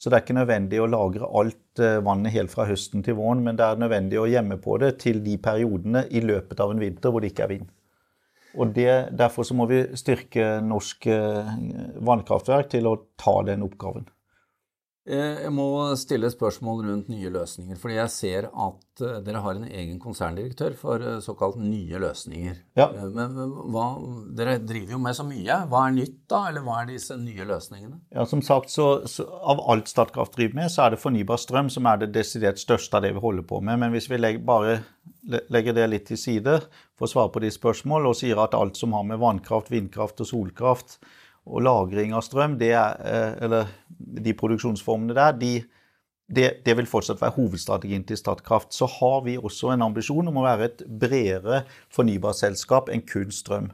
Så 0.00 0.08
det 0.08 0.16
er 0.16 0.24
ikke 0.24 0.38
nødvendig 0.38 0.78
å 0.80 0.88
lagre 0.88 1.28
alt 1.36 1.80
vannet 2.00 2.32
helt 2.32 2.48
fra 2.48 2.64
høsten 2.64 3.02
til 3.04 3.18
våren, 3.18 3.42
men 3.44 3.58
det 3.58 3.66
er 3.66 3.82
nødvendig 3.82 4.16
å 4.16 4.24
gjemme 4.30 4.56
på 4.62 4.78
det 4.80 4.94
til 5.02 5.20
de 5.20 5.34
periodene 5.42 6.06
i 6.08 6.22
løpet 6.24 6.62
av 6.64 6.72
en 6.72 6.80
vinter 6.80 7.12
hvor 7.12 7.20
det 7.20 7.34
ikke 7.34 7.44
er 7.44 7.52
vind. 7.52 7.68
Og 8.58 8.74
det, 8.74 9.10
Derfor 9.18 9.46
så 9.46 9.54
må 9.54 9.66
vi 9.70 9.82
styrke 9.98 10.58
norske 10.64 11.16
vannkraftverk 12.02 12.70
til 12.72 12.88
å 12.90 12.96
ta 13.20 13.36
den 13.46 13.62
oppgaven. 13.66 14.08
Eh, 15.08 15.46
jeg 15.46 15.52
må 15.56 15.64
stille 15.96 16.28
spørsmål 16.28 16.82
rundt 16.84 17.06
nye 17.08 17.30
løsninger. 17.32 17.76
fordi 17.80 17.94
jeg 17.94 18.10
ser 18.12 18.48
at 18.52 19.00
eh, 19.00 19.20
dere 19.24 19.40
har 19.40 19.56
en 19.56 19.64
egen 19.64 19.98
konserndirektør 19.98 20.74
for 20.76 21.00
eh, 21.00 21.22
såkalt 21.24 21.56
nye 21.56 21.98
løsninger. 22.02 22.58
Ja. 22.76 22.90
Men 22.92 23.32
hva, 23.72 23.86
dere 24.36 24.58
driver 24.60 24.98
jo 24.98 25.00
med 25.00 25.16
så 25.16 25.24
mye. 25.24 25.56
Hva 25.72 25.86
er 25.86 25.96
nytt, 25.96 26.18
da? 26.28 26.42
Eller 26.50 26.66
hva 26.66 26.82
er 26.82 26.90
disse 26.92 27.16
nye 27.16 27.46
løsningene? 27.48 27.96
Ja, 28.12 28.26
Som 28.28 28.42
sagt, 28.44 28.70
så, 28.70 29.06
så 29.08 29.24
Av 29.24 29.62
alt 29.72 29.88
Statkraft 29.88 30.36
driver 30.36 30.60
med, 30.60 30.70
så 30.70 30.84
er 30.84 30.94
det 30.94 31.00
fornybar 31.00 31.40
strøm 31.40 31.72
som 31.72 31.88
er 31.88 32.02
det 32.04 32.12
desidert 32.18 32.60
største 32.60 33.00
av 33.00 33.06
det 33.06 33.14
vi 33.16 33.24
holder 33.24 33.48
på 33.48 33.62
med. 33.64 33.80
Men 33.80 33.96
hvis 33.96 34.10
vi 34.10 34.20
legger, 34.20 34.44
bare 34.44 34.82
legger 35.48 35.76
det 35.76 35.88
litt 35.88 36.06
til 36.10 36.20
side 36.20 36.60
for 36.98 37.08
å 37.08 37.12
svare 37.14 37.32
på 37.32 37.40
de 37.40 37.50
spørsmål, 37.56 38.10
og 38.10 38.20
sier 38.20 38.36
at 38.44 38.54
alt 38.58 38.76
som 38.76 38.92
har 38.92 39.08
med 39.08 39.20
vannkraft, 39.22 39.72
vindkraft 39.72 40.20
og 40.20 40.28
solkraft 40.28 41.00
og 41.48 41.62
lagring 41.64 42.14
av 42.14 42.24
strøm, 42.26 42.56
er, 42.62 42.96
eh, 43.04 43.44
eller 43.44 43.70
de 43.98 44.34
produksjonsformene 44.36 45.16
der, 45.16 45.36
de, 45.38 45.52
det, 46.30 46.48
det, 46.66 46.76
vil 46.76 46.88
fortsatt 46.88 47.20
være 47.20 47.36
hovedstrategien 47.38 48.04
til 48.06 48.18
Statkraft. 48.20 48.74
Så 48.74 48.86
har 48.86 49.22
vi 49.26 49.38
også 49.38 49.72
en 49.74 49.82
ambisjon 49.88 50.28
om 50.30 50.40
å 50.40 50.46
være 50.46 50.68
et 50.70 50.84
bredere 50.86 51.64
fornybarselskap 51.94 52.90
enn 52.92 53.02
kun 53.06 53.32
strøm. 53.34 53.70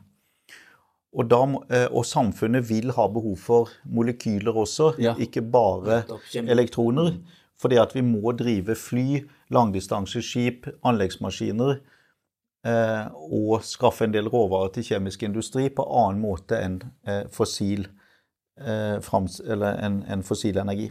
Og, 1.16 1.24
da, 1.32 1.42
eh, 1.72 1.88
og, 1.90 2.04
samfunnet 2.04 2.66
vil 2.68 2.92
ha 2.96 3.08
behov 3.08 3.40
for 3.40 3.72
molekyler 3.88 4.56
også, 4.64 4.92
ja. 5.00 5.14
ikke 5.18 5.42
bare 5.42 6.04
elektroner. 6.44 7.16
Fordi 7.56 7.78
at 7.80 7.94
vi 7.96 8.02
må 8.04 8.34
drive 8.36 8.74
fly, 8.76 9.22
langdistanseskip, 9.48 10.66
anleggsmaskiner 10.84 11.78
og 12.66 13.62
skaffe 13.66 14.06
en 14.06 14.14
del 14.14 14.30
råvarer 14.32 14.72
til 14.74 14.86
kjemisk 14.88 15.22
industri 15.26 15.68
på 15.70 15.84
annen 16.00 16.22
måte 16.22 16.58
enn 16.58 16.78
eh, 17.06 17.26
fossil, 17.32 17.84
eh, 18.58 18.96
en, 18.96 19.98
en 20.02 20.24
fossil 20.26 20.58
energi. 20.62 20.88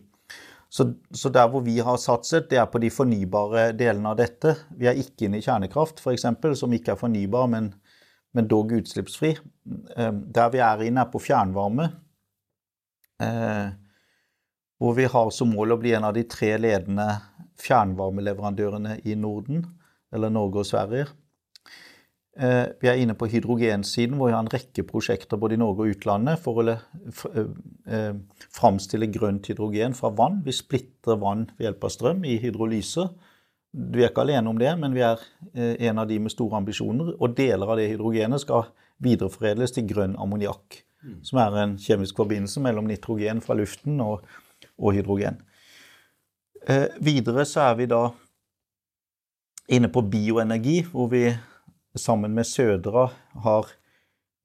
Så, 0.69 0.87
så, 1.11 1.29
der 1.29 1.49
hvor 1.51 1.63
vi 1.65 1.77
har 1.79 1.97
satset, 2.01 2.49
det 2.51 2.59
er 2.59 2.69
på 2.71 2.81
de 2.83 2.89
fornybare 2.91 3.69
delene 3.77 4.11
av 4.11 4.19
dette. 4.19 4.55
Vi 4.75 4.87
er 4.89 4.99
ikke 4.99 5.27
inne 5.27 5.39
i 5.39 5.45
kjernekraft, 5.45 6.01
f.eks., 6.03 6.25
som 6.59 6.73
ikke 6.75 6.93
er 6.93 6.99
fornybar, 6.99 7.47
men, 7.51 7.69
men 8.35 8.49
dog 8.51 8.73
utslippsfri. 8.75 9.35
Der 9.63 10.49
vi 10.51 10.59
er 10.59 10.83
inne, 10.83 11.05
er 11.05 11.13
på 11.13 11.21
fjernvarme. 11.23 11.87
Hvor 14.81 14.97
vi 14.97 15.07
har 15.13 15.31
som 15.31 15.53
mål 15.55 15.77
å 15.77 15.79
bli 15.79 15.95
en 15.95 16.09
av 16.09 16.17
de 16.17 16.25
tre 16.27 16.57
ledende 16.59 17.07
fjernvarmeleverandørene 17.63 18.99
i 19.07 19.15
Norden, 19.15 19.63
eller 20.11 20.33
Norge 20.33 20.65
og 20.65 20.67
Sverige. 20.67 21.07
Eh, 22.35 22.65
vi 22.81 22.89
er 22.91 22.99
inne 22.99 23.15
på 23.15 23.29
hydrogensiden, 23.31 24.17
hvor 24.19 24.27
vi 24.27 24.35
har 24.35 24.43
en 24.43 24.51
rekke 24.51 24.83
prosjekter 24.83 25.39
både 25.39 25.55
i 25.55 25.59
Norge 25.61 25.85
og 25.85 25.93
utlandet 25.95 26.41
for 26.43 26.59
å 26.59 26.65
eh, 26.73 27.45
eh, 27.87 28.17
framstille 28.57 29.07
grønt 29.13 29.47
hydrogen 29.47 29.95
fra 29.95 30.11
vann. 30.11 30.41
Vi 30.43 30.51
splitter 30.55 31.15
vann 31.21 31.45
ved 31.55 31.69
hjelp 31.69 31.87
av 31.87 31.93
strøm 31.95 32.27
i 32.27 32.35
hydrolyse. 32.43 33.07
Vi 33.75 34.03
er 34.03 34.11
ikke 34.11 34.25
alene 34.25 34.51
om 34.51 34.59
det, 34.59 34.73
men 34.79 34.95
vi 34.95 35.03
er 35.03 35.23
en 35.55 35.99
av 35.99 36.07
de 36.07 36.19
med 36.23 36.31
store 36.31 36.61
ambisjoner. 36.61 37.13
Og 37.19 37.33
deler 37.35 37.71
av 37.71 37.79
det 37.79 37.89
hydrogenet 37.91 38.43
skal 38.43 38.69
videreforedles 39.03 39.75
til 39.75 39.87
grønn 39.89 40.15
ammoniakk, 40.19 40.79
mm. 41.03 41.17
som 41.27 41.41
er 41.43 41.57
en 41.59 41.79
kjemisk 41.79 42.19
forbindelse 42.19 42.63
mellom 42.63 42.87
nitrogen 42.87 43.41
fra 43.43 43.57
luften 43.59 43.99
og, 44.03 44.23
og 44.79 44.95
hydrogen. 44.95 45.41
Eh, 46.67 46.87
videre 47.03 47.43
så 47.47 47.69
er 47.69 47.75
vi 47.79 47.89
da 47.91 48.05
inne 49.75 49.91
på 49.91 50.03
bioenergi, 50.07 50.81
hvor 50.91 51.11
vi 51.11 51.27
sammen 51.95 52.33
med 52.35 52.47
Sødra 52.47 53.09
har 53.43 53.69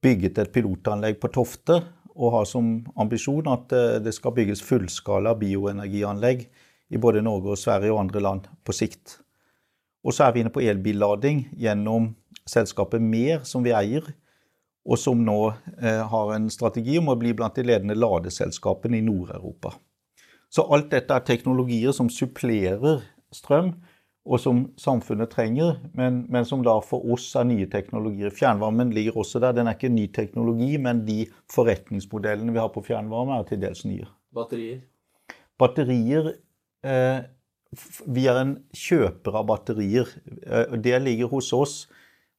bygget 0.02 0.38
et 0.38 0.52
pilotanlegg 0.54 1.19
på 1.21 1.30
Tofte 1.35 1.80
og 2.14 2.35
har 2.35 2.47
som 2.49 2.73
ambisjon 3.00 3.49
at 3.50 3.73
eh, 3.76 3.99
det 4.02 4.14
skal 4.16 4.35
bygges 4.37 4.62
fullskala 4.64 5.35
bioenergianlegg 5.38 6.47
i 6.90 6.99
både 7.00 7.23
Norge 7.23 7.54
og 7.54 7.61
Sverige 7.61 7.92
og 7.95 8.00
andre 8.04 8.23
land 8.25 8.49
på 8.66 8.75
sikt. 8.76 9.21
Og 10.04 10.16
så 10.16 10.26
er 10.26 10.35
vi 10.35 10.42
inne 10.42 10.52
på 10.52 10.64
elbillading 10.64 11.45
gjennom 11.61 12.14
selskapet 12.49 13.02
Mer, 13.04 13.45
som 13.45 13.64
vi 13.64 13.75
eier, 13.76 14.07
og 14.80 14.99
som 14.99 15.21
nå 15.23 15.38
eh, 15.78 16.00
har 16.09 16.35
en 16.35 16.49
strategi 16.50 16.97
om 16.99 17.12
å 17.12 17.19
bli 17.21 17.35
blant 17.37 17.57
de 17.59 17.66
ledende 17.69 17.99
ladeselskapene 17.99 18.99
i 18.99 19.04
Nord-Europa. 19.04 19.75
Så 20.50 20.64
alt 20.73 20.90
dette 20.90 21.14
er 21.14 21.26
teknologier 21.26 21.95
som 21.95 22.09
supplerer 22.11 23.04
strøm, 23.30 23.75
og 24.28 24.40
som 24.40 24.60
samfunnet 24.78 25.30
trenger, 25.32 25.78
men, 25.96 26.24
men, 26.28 26.44
som 26.44 26.60
da 26.64 26.74
for 26.84 27.06
oss 27.14 27.30
er 27.40 27.46
nye 27.48 27.68
teknologier. 27.72 28.32
Fjernvarmen 28.34 28.92
ligger 28.92 29.16
også 29.22 29.40
der. 29.40 29.54
Den 29.56 29.70
er 29.70 29.78
ikke 29.78 29.92
ny 29.92 30.06
teknologi, 30.12 30.74
men 30.82 31.04
de 31.06 31.22
forretningsmodellene 31.52 32.52
vi 32.52 32.60
har 32.60 32.68
på 32.74 32.84
fjernvarme, 32.84 33.38
er 33.38 33.48
til 33.48 33.62
dels 33.62 33.86
nye. 33.88 34.08
Batterier? 34.36 34.82
Batterier 35.60 36.34
eh, 36.86 37.22
Vi 38.06 38.26
er 38.28 38.42
en 38.42 38.54
kjøper 38.76 39.40
av 39.40 39.48
batterier. 39.48 40.12
Eh, 40.44 40.76
det 40.76 41.00
ligger 41.06 41.32
hos 41.32 41.52
oss 41.56 41.80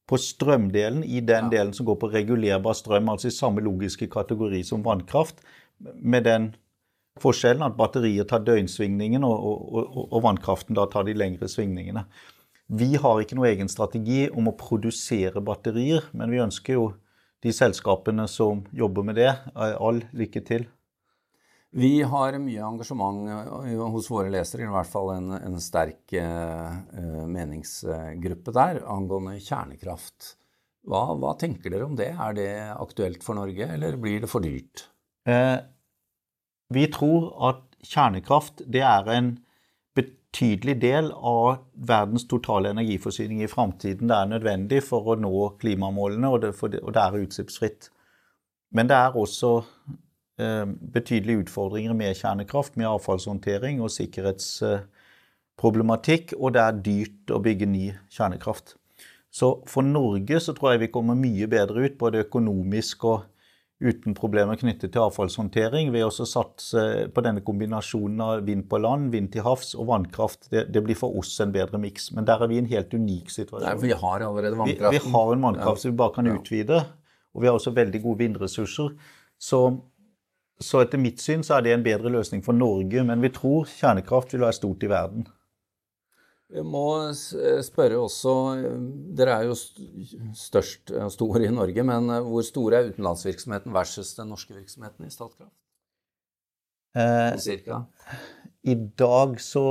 på 0.09 0.19
strømdelen, 0.19 1.03
i 1.03 1.21
den 1.23 1.47
ja. 1.47 1.53
delen 1.57 1.73
som 1.73 1.88
går 1.88 1.97
på 1.97 2.11
regulerbar 2.13 2.75
strøm, 2.77 3.09
altså 3.09 3.29
i 3.29 3.35
samme 3.35 3.63
logiske 3.63 4.09
kategori 4.11 4.61
som 4.67 4.83
vannkraft, 4.85 5.41
med 5.79 6.27
den 6.27 6.51
Forskjellen 7.20 7.65
at 7.65 7.75
batterier 7.75 8.24
tar 8.27 8.44
døgnsvingningen, 8.48 9.25
og, 9.27 9.36
og, 9.36 9.63
og, 9.75 10.03
og, 10.08 10.20
vannkraften 10.24 10.77
da 10.77 10.86
tar 10.88 11.03
de 11.08 11.15
lengre 11.18 11.50
svingningene. 11.51 12.06
Vi 12.72 12.94
har 12.96 13.20
ikke 13.20 13.36
noen 13.36 13.50
egen 13.51 13.72
strategi 13.72 14.30
om 14.32 14.48
å 14.48 14.56
produsere 14.56 15.44
batterier, 15.44 16.06
men 16.15 16.32
vi 16.32 16.39
ønsker 16.39 16.77
jo 16.77 16.86
de 17.44 17.51
selskapene 17.51 18.30
som 18.32 18.62
jobber 18.72 19.03
med 19.03 19.18
det, 19.20 19.34
all 19.56 20.00
lykke 20.15 20.44
til. 20.48 20.70
Vi 21.72 22.01
har 22.03 22.36
mye 22.44 22.63
engasjement 22.68 23.27
hos 23.94 24.10
våre 24.12 24.32
lesere, 24.32 24.68
i 24.68 24.72
hvert 24.72 24.91
fall 24.91 25.13
en, 25.13 25.30
en 25.38 25.60
sterk 25.63 26.15
eh, 26.20 27.27
meningsgruppe 27.32 28.56
der, 28.56 28.82
angående 28.91 29.38
kjernekraft. 29.39 30.34
Hva, 30.88 31.06
hva, 31.15 31.36
tenker 31.39 31.72
dere 31.72 31.88
om 31.88 31.96
det? 31.96 32.10
Er 32.12 32.36
det 32.36 32.50
aktuelt 32.74 33.24
for 33.24 33.39
Norge, 33.39 33.68
eller 33.75 33.96
blir 34.01 34.24
det 34.24 34.32
for 34.32 34.44
dyrt? 34.44 34.88
Eh, 35.30 35.60
vi 36.73 36.87
tror 36.91 37.49
at 37.49 37.61
kjernekraft 37.85 38.61
det 38.71 38.81
er 38.85 39.09
en 39.11 39.39
betydelig 39.97 40.81
del 40.81 41.11
av 41.11 41.57
verdens 41.75 42.27
totale 42.29 42.69
energiforsyning 42.71 43.43
i 43.43 43.47
framtiden. 43.51 44.07
Det 44.07 44.15
er 44.15 44.25
nødvendig 44.31 44.83
for 44.85 45.07
å 45.11 45.15
nå 45.19 45.49
klimamålene, 45.59 46.27
og 46.29 46.41
det, 46.45 46.51
det, 46.71 46.79
og 46.81 46.93
det 46.95 47.01
er 47.01 47.21
utslippsfritt. 47.25 47.81
Men 48.71 48.87
det 48.87 48.95
er 48.95 49.17
også 49.19 49.63
eh, 50.39 50.65
betydelige 50.93 51.39
utfordringer 51.45 51.93
med 51.97 52.15
kjernekraft, 52.15 52.77
med 52.79 52.87
avfallshåndtering 52.93 53.81
og 53.83 53.91
sikkerhetsproblematikk, 53.91 56.33
og 56.39 56.53
det 56.55 56.61
er 56.63 56.83
dyrt 56.85 57.31
å 57.35 57.43
bygge 57.43 57.65
ny 57.67 57.91
kjernekraft. 58.13 58.81
Så 59.31 59.63
for 59.67 59.81
Norge 59.87 60.39
så 60.43 60.53
tror 60.55 60.73
jeg 60.73 60.81
vi 60.85 60.91
kommer 60.91 61.15
mye 61.15 61.47
bedre 61.51 61.85
ut, 61.85 61.99
både 61.99 62.23
økonomisk 62.25 63.05
og 63.07 63.21
uten 63.81 64.13
problemer 64.17 64.59
knyttet 64.61 64.93
til 64.93 65.01
avfallshåndtering 65.01 65.89
ved 65.93 66.05
å 66.05 66.25
satse 66.27 66.83
på 67.13 67.23
denne 67.25 67.41
kombinasjonen 67.45 68.21
av 68.21 68.43
vind 68.45 68.67
på 68.69 68.77
land, 68.81 69.09
vind 69.13 69.31
til 69.33 69.45
havs 69.45 69.73
og 69.73 69.89
vannkraft. 69.89 70.51
Det, 70.53 70.67
det 70.73 70.83
blir 70.85 70.97
for 71.00 71.17
oss 71.17 71.33
en 71.41 71.53
bedre 71.55 71.81
miks. 71.81 72.11
Men 72.15 72.27
der 72.29 72.43
er 72.43 72.51
vi 72.51 72.59
i 72.59 72.61
en 72.61 72.69
helt 72.69 72.93
unik 72.93 73.33
situasjon. 73.33 73.65
Nei, 73.65 73.77
vi 73.81 73.97
har 73.97 74.27
allerede 74.27 74.59
vannkraften. 74.59 74.97
Vi, 74.97 75.01
vi 75.01 75.15
har 75.15 75.33
en 75.33 75.47
vannkraft 75.47 75.83
som 75.83 75.93
vi 75.93 76.01
bare 76.03 76.15
kan 76.19 76.29
ja. 76.29 76.38
utvide. 76.38 76.83
Og 77.33 77.41
vi 77.41 77.50
har 77.50 77.57
også 77.57 77.73
veldig 77.73 78.03
gode 78.03 78.21
vindressurser. 78.21 78.93
Så, 79.41 79.61
så 80.61 80.83
etter 80.85 81.01
mitt 81.01 81.23
syn 81.23 81.45
så 81.47 81.57
er 81.57 81.65
det 81.65 81.75
en 81.75 81.85
bedre 81.85 82.13
løsning 82.13 82.45
for 82.45 82.57
Norge. 82.57 83.05
Men 83.07 83.23
vi 83.25 83.33
tror 83.33 83.69
kjernekraft 83.71 84.35
vil 84.35 84.45
være 84.45 84.59
stort 84.61 84.85
i 84.85 84.91
verden. 84.91 85.25
Vi 86.51 86.62
må 86.67 86.86
spørre 87.15 88.00
også 88.01 88.34
Dere 89.15 89.38
er 89.39 89.48
jo 89.48 89.55
størst 90.36 90.91
store 91.15 91.46
i 91.48 91.53
Norge, 91.53 91.86
men 91.88 92.12
eh, 92.12 92.27
hvor 92.27 92.43
stor 92.46 92.75
er 92.75 92.91
utenlandsvirksomheten 92.91 93.74
versus 93.75 94.13
den 94.17 94.31
norske 94.34 94.55
virksomheten 94.58 95.08
i 95.08 95.13
Statkraft? 95.13 95.53
Eh, 96.98 97.38
Cirka? 97.39 97.86
I 98.67 98.75
dag 99.00 99.39
så 99.41 99.65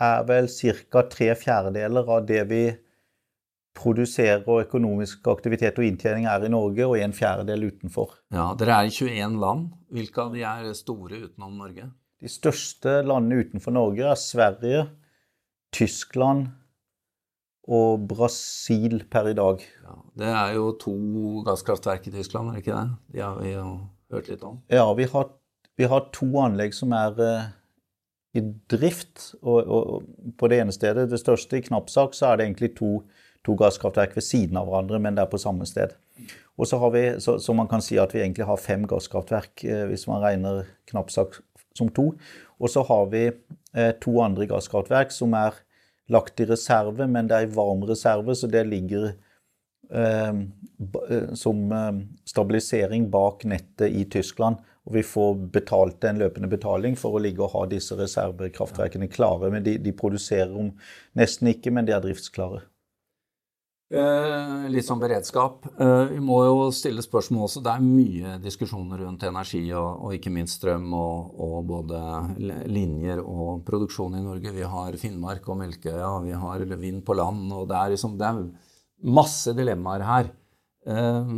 er 0.00 0.24
vel 0.28 0.48
ca. 0.50 1.04
tre 1.10 1.34
fjerdedeler 1.38 2.08
av 2.16 2.24
det 2.26 2.42
vi 2.50 2.62
produserer 3.74 4.44
og 4.46 4.62
økonomisk 4.62 5.26
aktivitet 5.32 5.78
og 5.80 5.86
inntjening 5.86 6.28
er 6.30 6.46
i 6.46 6.50
Norge, 6.52 6.86
og 6.86 6.98
en 7.00 7.14
fjerdedel 7.14 7.66
utenfor. 7.72 8.14
Ja, 8.34 8.52
Dere 8.58 8.78
er 8.78 8.90
i 8.90 8.94
21 8.94 9.38
land. 9.42 9.72
Hvilke 9.94 10.22
av 10.22 10.34
de 10.34 10.44
er 10.46 10.68
store 10.78 11.24
utenom 11.26 11.56
Norge? 11.58 11.88
De 12.22 12.30
største 12.30 13.00
landene 13.04 13.42
utenfor 13.42 13.74
Norge 13.74 14.06
er 14.06 14.20
Sverige, 14.20 14.84
Tyskland 15.74 16.48
og 17.64 18.04
Brasil 18.08 19.02
per 19.10 19.30
i 19.30 19.36
dag. 19.36 19.62
Ja, 19.84 19.96
det 20.20 20.30
er 20.30 20.54
jo 20.58 20.68
to 20.80 20.94
gasskraftverk 21.46 22.08
i 22.08 22.14
Tyskland, 22.14 22.50
er 22.50 22.58
det 22.58 22.64
ikke 22.64 22.76
det? 22.76 22.88
De 23.14 23.24
har 23.24 23.38
vi 23.40 23.54
jo 23.54 23.66
hørt 24.12 24.30
litt 24.30 24.44
om. 24.44 24.60
Ja, 24.72 24.86
vi 24.96 25.08
har, 25.10 25.30
vi 25.80 25.88
har 25.88 26.08
to 26.14 26.28
anlegg 26.44 26.76
som 26.76 26.92
er 26.96 27.16
uh, 27.18 27.46
i 28.36 28.44
drift. 28.70 29.30
Og, 29.42 29.64
og, 29.64 30.08
på 30.38 30.50
det 30.52 30.60
ene 30.60 30.76
stedet, 30.76 31.08
det 31.10 31.22
største 31.22 31.58
i 31.58 31.64
Knappsak, 31.64 32.16
så 32.16 32.30
er 32.30 32.40
det 32.40 32.48
egentlig 32.48 32.74
to, 32.78 32.98
to 33.46 33.56
gasskraftverk 33.58 34.16
ved 34.18 34.26
siden 34.26 34.60
av 34.60 34.68
hverandre, 34.68 35.00
men 35.00 35.16
det 35.16 35.24
er 35.24 35.32
på 35.32 35.40
samme 35.40 35.66
sted. 35.68 35.96
Og 36.60 36.68
så 36.70 36.78
har 36.78 36.92
vi, 36.94 37.06
så, 37.22 37.38
så 37.42 37.56
man 37.56 37.70
kan 37.70 37.82
si 37.82 37.96
at 37.98 38.12
vi 38.14 38.22
egentlig 38.22 38.46
har 38.46 38.60
fem 38.60 38.84
gasskraftverk, 38.90 39.64
uh, 39.64 39.84
hvis 39.88 40.06
man 40.10 40.22
regner 40.26 40.66
Knappsak 40.90 41.40
som 41.74 41.88
to. 41.96 42.12
Og 42.60 42.70
så 42.70 42.84
har 42.86 43.08
vi 43.10 43.30
to 43.74 44.12
andre 44.22 44.46
gasskraftverk 44.46 45.10
som 45.10 45.32
er 45.34 45.56
lagt 46.06 46.40
i 46.40 46.46
reserve, 46.48 47.06
men 47.08 47.28
det 47.28 47.36
er 47.36 47.46
i 47.46 47.54
varm 47.54 47.84
reserve, 47.88 48.34
så 48.36 48.48
det 48.50 48.66
ligger 48.68 49.12
eh, 49.90 50.34
eh, 51.08 51.32
som 51.38 51.72
eh, 51.72 52.02
stabilisering 52.28 53.08
bak 53.10 53.44
nettet 53.48 53.92
i 53.92 54.04
Tyskland. 54.04 54.60
Og 54.84 54.98
vi 54.98 55.02
får 55.06 55.38
betalt 55.52 56.04
en 56.04 56.20
løpende 56.20 56.50
betaling 56.52 56.96
for 57.00 57.16
å 57.16 57.22
ligge 57.24 57.40
og 57.46 57.54
ha 57.54 57.64
disse 57.70 57.96
reservekraftverkene 57.96 59.08
klare. 59.08 59.48
Men 59.52 59.64
de, 59.64 59.78
de 59.80 59.94
produserer 59.96 60.52
om 60.52 60.74
nesten 61.16 61.48
ikke, 61.54 61.72
men 61.72 61.88
de 61.88 61.94
er 61.96 62.04
driftsklare. 62.04 62.60
Eh, 63.92 64.62
litt 64.72 64.86
sånn 64.86 65.00
beredskap. 65.02 65.66
Eh, 65.76 66.14
vi 66.14 66.20
må 66.24 66.38
jo 66.46 66.68
stille 66.72 67.02
spørsmål 67.04 67.44
også. 67.44 67.60
Det 67.64 67.72
er 67.74 67.82
mye 67.84 68.36
diskusjoner 68.40 69.02
rundt 69.04 69.26
energi 69.28 69.60
og, 69.76 70.06
og 70.06 70.14
ikke 70.16 70.32
minst 70.32 70.56
strøm 70.56 70.86
og, 70.96 71.34
og, 71.36 71.58
både 71.68 72.00
linjer 72.72 73.20
og 73.20 73.60
produksjon 73.66 74.16
i 74.16 74.22
Norge. 74.24 74.54
Vi 74.56 74.64
har 74.72 74.96
Finnmark 75.00 75.50
og 75.52 75.60
Melkøya, 75.60 76.08
vi 76.24 76.32
har 76.46 76.64
vind 76.80 77.04
på 77.04 77.18
land. 77.18 77.52
og 77.52 77.68
Det 77.68 77.76
er, 77.76 77.92
liksom, 77.92 78.16
det 78.16 78.30
er 78.30 78.40
masse 79.20 79.52
dilemmaer 79.52 80.06
her. 80.08 80.32
Eh, 80.88 81.36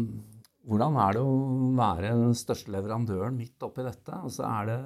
hvordan 0.70 1.02
er 1.02 1.18
det 1.18 1.26
å 1.26 1.34
være 1.82 2.14
den 2.22 2.38
største 2.38 2.70
leverandøren 2.74 3.34
midt 3.34 3.66
oppi 3.66 3.82
dette? 3.86 4.22
Altså 4.22 4.46
er 4.46 4.70
det 4.70 4.80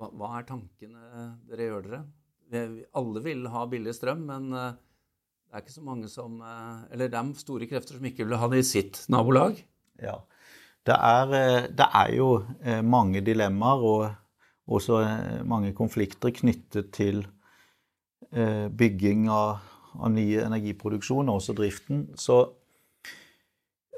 hva, 0.00 0.36
er 0.36 0.46
tankene 0.48 1.24
dere 1.46 1.66
gjør 1.70 1.88
dere? 1.88 2.04
Alle 2.98 3.22
vil 3.22 3.50
ha 3.52 3.66
billig 3.70 3.94
strøm, 3.94 4.22
men 4.26 4.54
det 5.50 5.58
er 5.58 5.64
ikke 5.64 5.74
så 5.74 5.82
mange 5.82 6.06
som 6.06 6.36
eh, 6.46 6.82
Eller 6.94 7.10
er 7.10 7.30
store 7.34 7.66
krefter 7.66 7.96
som 7.98 8.04
ikke 8.06 8.22
vil 8.22 8.38
ha 8.38 8.48
det 8.52 8.60
i 8.62 8.66
sitt 8.68 9.02
nabolag. 9.10 9.58
Ja. 9.98 10.20
Det 10.86 10.94
er, 10.94 11.32
eh, 11.34 11.64
det 11.74 11.88
er 11.90 12.12
jo 12.14 12.28
eh, 12.62 12.84
mange 12.86 13.18
dilemmaer 13.26 13.82
og 13.82 14.04
også 14.70 15.00
mange 15.50 15.72
konflikter 15.74 16.30
knyttet 16.30 16.92
til 16.94 17.24
bygging 18.30 19.24
av, 19.34 19.64
av 19.98 20.12
ny 20.14 20.36
energiproduksjon, 20.38 21.26
og 21.26 21.40
også 21.40 21.56
driften. 21.58 22.04
Så 22.14 22.36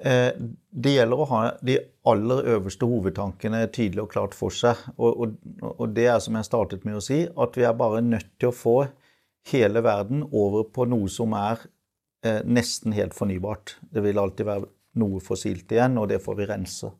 det 0.00 0.94
gjelder 0.94 1.20
å 1.20 1.26
ha 1.28 1.40
de 1.60 1.74
aller 2.08 2.48
øverste 2.54 2.88
hovedtankene 2.88 3.66
tydelig 3.68 4.06
og 4.06 4.14
klart 4.14 4.38
for 4.38 4.56
seg. 4.56 4.80
Og, 4.96 5.26
og, 5.26 5.36
og 5.74 5.92
det 5.92 6.08
er 6.14 6.24
som 6.24 6.40
jeg 6.40 6.48
startet 6.48 6.88
med 6.88 6.96
å 6.96 7.04
si, 7.04 7.20
at 7.28 7.60
vi 7.60 7.68
er 7.68 7.76
bare 7.76 8.00
nødt 8.06 8.32
til 8.40 8.48
å 8.48 8.56
få 8.56 8.78
hele 9.50 9.82
verden 9.82 10.24
over 10.30 10.68
på 10.70 10.86
noe 10.90 11.10
som 11.10 11.34
er 11.38 11.64
eh, 12.24 12.42
nesten 12.44 12.94
helt 12.96 13.14
fornybart. 13.16 13.76
Det 13.82 14.04
vil 14.04 14.20
alltid 14.20 14.48
være 14.48 14.68
noe 15.02 15.22
fossilt 15.24 15.72
igjen, 15.72 15.98
og 15.98 16.10
det 16.12 16.20
får 16.22 16.38
vi 16.38 16.48
rense. 16.50 16.92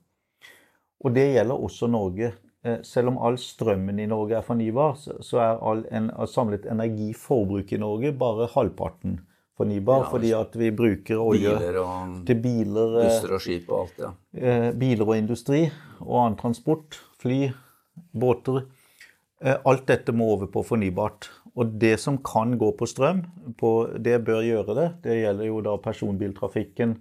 Og 1.03 1.15
det 1.15 1.29
gjelder 1.35 1.67
også 1.67 1.91
Norge. 1.91 2.33
Eh, 2.65 2.79
selv 2.87 3.13
om 3.13 3.19
all 3.27 3.39
strømmen 3.41 3.99
i 3.99 4.09
Norge 4.11 4.39
er 4.39 4.47
fornybar, 4.47 4.99
så 4.99 5.43
er 5.43 5.63
all 5.71 5.85
en, 5.91 6.11
samlet 6.31 6.67
energiforbruk 6.71 7.73
i 7.75 7.81
Norge 7.83 8.13
bare 8.19 8.51
halvparten 8.55 9.21
fornybar. 9.59 10.05
Ja, 10.05 10.11
fordi 10.11 10.31
at 10.37 10.55
vi 10.59 10.71
bruker 10.75 11.23
olje 11.23 11.57
biler 11.57 11.81
og, 11.83 12.21
til 12.29 12.39
biler, 12.45 13.01
eh, 13.01 13.09
busser 13.09 13.35
og 13.37 13.43
skip 13.45 13.73
og 13.73 13.81
alt, 13.81 13.99
ja. 14.05 14.13
Eh, 14.39 14.69
biler 14.79 15.09
og 15.09 15.19
industri 15.19 15.65
og 16.01 16.15
annen 16.23 16.39
transport. 16.41 17.01
Fly, 17.23 17.41
båter. 18.15 18.65
Eh, 19.43 19.59
alt 19.67 19.87
dette 19.91 20.15
må 20.15 20.31
over 20.37 20.51
på 20.51 20.63
fornybart. 20.67 21.31
Og 21.57 21.75
det 21.81 21.99
som 22.01 22.17
kan 22.25 22.57
gå 22.59 22.71
på 22.79 22.89
strøm, 22.89 23.23
på, 23.61 23.73
det 24.01 24.23
bør 24.25 24.41
gjøre 24.47 24.77
det. 24.79 24.89
Det 25.05 25.19
gjelder 25.19 25.51
jo 25.51 25.61
da 25.65 25.77
personbiltrafikken, 25.85 26.97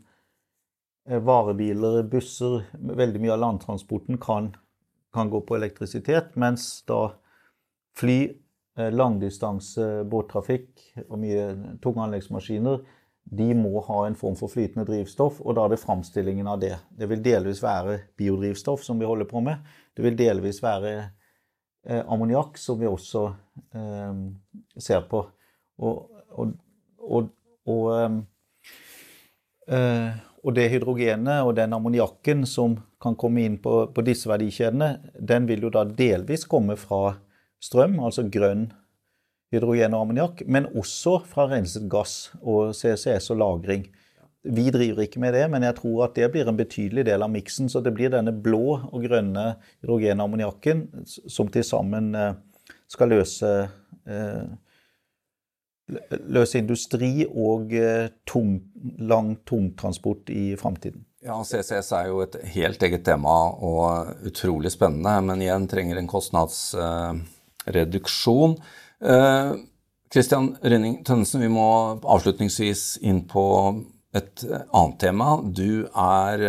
eh, 1.08 1.22
varebiler, 1.24 2.02
busser. 2.12 2.66
Veldig 2.74 3.22
mye 3.24 3.36
av 3.38 3.44
landtransporten 3.46 4.20
kan, 4.20 4.52
kan 5.14 5.32
gå 5.32 5.42
på 5.48 5.56
elektrisitet, 5.56 6.36
mens 6.36 6.84
da 6.90 7.14
fly, 7.96 8.20
eh, 8.78 8.92
langdistanse 8.92 10.04
båttrafikk 10.12 11.08
og 11.08 11.20
mye 11.24 11.78
tunge 11.84 12.04
anleggsmaskiner 12.08 12.84
de 13.24 13.54
må 13.56 13.80
ha 13.86 14.06
en 14.08 14.18
form 14.18 14.36
for 14.36 14.52
flytende 14.52 14.86
drivstoff, 14.88 15.40
og 15.42 15.56
da 15.56 15.66
er 15.66 15.74
det 15.74 15.82
framstillingen 15.82 16.50
av 16.50 16.60
det. 16.60 16.74
Det 16.90 17.08
vil 17.10 17.24
delvis 17.24 17.62
være 17.64 18.00
biodrivstoff, 18.20 18.84
som 18.84 19.00
vi 19.00 19.08
holder 19.08 19.30
på 19.30 19.44
med. 19.46 19.62
Det 19.96 20.04
vil 20.04 20.18
delvis 20.20 20.62
være 20.64 21.12
eh, 21.88 22.02
ammoniakk, 22.08 22.58
som 22.58 22.80
vi 22.80 22.90
også 22.90 23.28
eh, 23.76 24.18
ser 24.78 25.06
på. 25.10 25.24
Og, 25.82 26.20
og, 26.38 26.54
og, 27.02 27.32
og, 27.70 27.88
ehm, 27.96 28.20
eh, 29.68 30.20
og 30.42 30.56
det 30.58 30.70
hydrogenet 30.74 31.46
og 31.46 31.56
den 31.58 31.74
ammoniakken 31.78 32.46
som 32.50 32.80
kan 33.02 33.18
komme 33.18 33.46
inn 33.46 33.58
på, 33.62 33.88
på, 33.94 34.06
disse 34.06 34.30
verdikjedene, 34.30 35.14
den 35.18 35.48
vil 35.50 35.68
jo 35.68 35.74
da 35.74 35.86
delvis 35.86 36.46
komme 36.50 36.78
fra 36.78 37.18
strøm, 37.62 38.00
altså 38.02 38.28
grønn 38.30 38.70
hydrogen 39.52 39.96
og 39.98 40.06
ammoniakk, 40.06 40.46
men 40.48 40.70
også 40.78 41.20
fra 41.28 41.48
renset 41.52 41.90
gass 41.92 42.32
og 42.42 42.76
CCS 42.78 43.34
og 43.34 43.42
lagring. 43.42 43.90
Vi 44.42 44.72
driver 44.74 45.06
ikke 45.06 45.20
med 45.22 45.36
det, 45.38 45.44
men 45.54 45.62
jeg 45.62 45.76
tror 45.78 46.08
at 46.08 46.16
det 46.18 46.32
blir 46.34 46.48
en 46.50 46.58
betydelig 46.58 47.04
del 47.06 47.22
av 47.22 47.30
miksen. 47.30 47.70
Så 47.70 47.78
det 47.86 47.94
blir 47.94 48.10
denne 48.10 48.34
blå 48.34 48.90
og 48.90 49.06
grønne 49.06 49.62
hydrogenammoniakken 49.84 51.06
som 51.06 51.46
til 51.54 51.62
sammen 51.66 52.16
eh, 52.18 52.34
skal 52.90 53.10
løse, 53.14 53.70
eh, 54.10 54.42
løse 56.26 56.58
industri 56.58 57.30
og 57.30 57.70
eh, 57.78 58.10
tung, 58.26 58.66
lang 58.98 59.38
tungtransport 59.46 60.34
i 60.34 60.58
framtiden. 60.58 61.06
Ja, 61.22 61.46
CCS 61.46 61.94
er 61.94 62.10
jo 62.10 62.26
et 62.26 62.34
helt 62.56 62.82
eget 62.82 63.06
tema 63.06 63.54
og 63.54 64.26
utrolig 64.26 64.74
spennende, 64.74 65.22
men 65.22 65.38
igjen 65.46 65.70
trenger 65.70 66.02
en 66.02 66.10
kostnadsreduksjon. 66.10 68.58
Kristian 70.12 70.58
Rønning 70.66 71.06
Tønnesen, 71.06 71.46
vi 71.46 71.54
må 71.54 72.02
avslutningsvis 72.02 73.06
inn 73.06 73.22
på 73.30 73.86
et 74.18 74.44
annet 74.46 74.98
tema. 75.00 75.38
Du 75.44 75.86
er, 75.88 76.44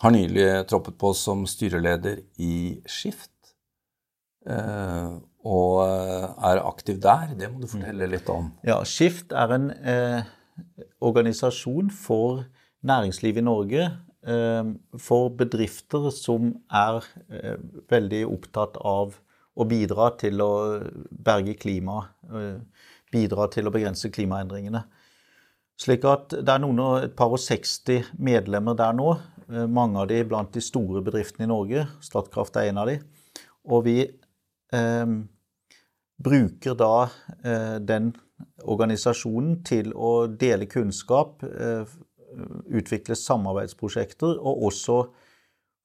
har 0.00 0.14
nylig 0.14 0.46
troppet 0.70 0.96
på 1.00 1.10
som 1.18 1.42
styreleder 1.50 2.20
i 2.38 2.80
Skift. 2.86 3.30
Og 5.44 5.80
er 5.82 6.62
aktiv 6.62 7.00
der. 7.02 7.34
Det 7.34 7.50
må 7.50 7.64
du 7.64 7.66
fortelle 7.72 8.06
litt 8.12 8.30
om. 8.30 8.52
Ja, 8.62 8.78
Skift 8.86 9.34
er 9.34 9.56
en 9.56 9.70
eh, 9.74 10.30
organisasjon 11.02 11.90
for 11.90 12.44
næringslivet 12.86 13.42
i 13.42 13.48
Norge 13.48 13.88
Eh, 14.24 14.64
for 14.96 15.28
bedrifter 15.36 16.08
som 16.14 16.54
er 16.72 17.04
eh, 17.28 17.58
veldig 17.92 18.22
opptatt 18.24 18.78
av 18.80 19.18
å 19.54 19.66
bidra 19.68 20.06
til 20.16 20.40
å 20.40 20.52
berge 21.12 21.52
klimaet, 21.60 22.14
eh, 22.32 22.86
bidra 23.12 23.50
til 23.52 23.68
å 23.68 23.74
begrense 23.74 24.08
klimaendringene. 24.14 24.80
Slik 25.80 26.04
at 26.06 26.34
det 26.36 26.50
er 26.50 26.62
noen 26.62 26.80
og 26.82 26.96
et 27.02 27.14
par 27.18 27.32
og 27.34 27.40
60 27.42 28.14
medlemmer 28.22 28.76
der 28.78 28.94
nå. 28.94 29.14
Mange 29.68 30.00
av 30.00 30.08
de 30.08 30.22
blant 30.24 30.52
de 30.54 30.62
store 30.64 31.02
bedriftene 31.04 31.48
i 31.48 31.50
Norge. 31.50 31.86
Statkraft 32.04 32.56
er 32.56 32.70
en 32.70 32.80
av 32.80 32.88
de. 32.88 32.98
Og 33.74 33.84
vi 33.86 33.98
eh, 34.04 35.14
bruker 36.24 36.78
da 36.78 36.94
eh, 37.42 37.76
den 37.82 38.12
organisasjonen 38.64 39.60
til 39.66 39.92
å 39.94 40.26
dele 40.28 40.68
kunnskap, 40.70 41.42
eh, 41.44 41.84
utvikle 42.74 43.16
samarbeidsprosjekter, 43.18 44.38
og 44.40 44.66
også 44.70 44.98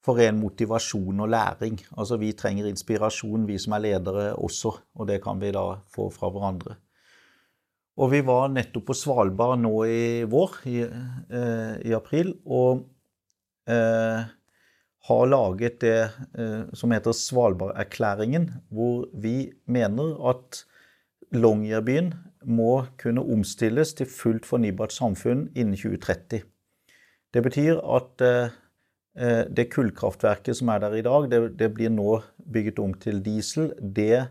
forene 0.04 0.30
ren 0.30 0.38
motivasjon 0.40 1.20
og 1.20 1.28
læring. 1.28 1.76
Altså 1.96 2.16
vi 2.16 2.32
trenger 2.32 2.70
inspirasjon, 2.70 3.46
vi 3.46 3.58
som 3.60 3.76
er 3.76 3.84
ledere 3.84 4.30
også, 4.34 4.72
og 4.96 5.08
det 5.08 5.20
kan 5.22 5.40
vi 5.40 5.52
da 5.52 5.82
få 5.92 6.08
fra 6.14 6.30
hverandre. 6.32 6.78
Og 8.00 8.08
vi 8.14 8.22
var 8.24 8.48
nettopp 8.48 8.86
på 8.88 8.96
Svalbard 8.96 9.60
nå 9.60 9.74
i 9.84 10.02
vår, 10.28 10.54
i, 10.70 10.78
eh, 10.80 11.74
i 11.84 11.92
april, 11.92 12.32
og 12.48 12.86
eh, 13.68 14.22
har 15.10 15.28
laget 15.28 15.80
det 15.84 15.98
eh, 16.38 16.62
som 16.72 16.94
heter 16.94 17.16
Svalbard-erklæringen, 17.16 18.48
hvor 18.72 19.04
vi 19.12 19.50
mener 19.68 20.16
at 20.32 20.62
Longyearbyen 21.36 22.14
må 22.48 22.86
kunne 22.98 23.22
omstilles 23.22 23.92
til 23.98 24.08
fullt 24.08 24.48
fornybart 24.48 24.96
samfunn 24.96 25.50
innen 25.52 25.76
2030. 25.76 26.40
Det 27.30 27.42
betyr 27.44 27.84
at 27.84 28.24
eh, 28.24 28.56
det 29.44 29.68
kullkraftverket 29.74 30.56
som 30.56 30.72
er 30.72 30.86
der 30.86 30.96
i 30.96 31.04
dag, 31.04 31.28
det, 31.30 31.42
det 31.60 31.72
blir 31.76 31.92
nå 31.92 32.22
bygget 32.48 32.80
om 32.80 32.96
til 32.96 33.20
diesel. 33.24 33.74
Det 33.80 34.14
eh, 34.22 34.30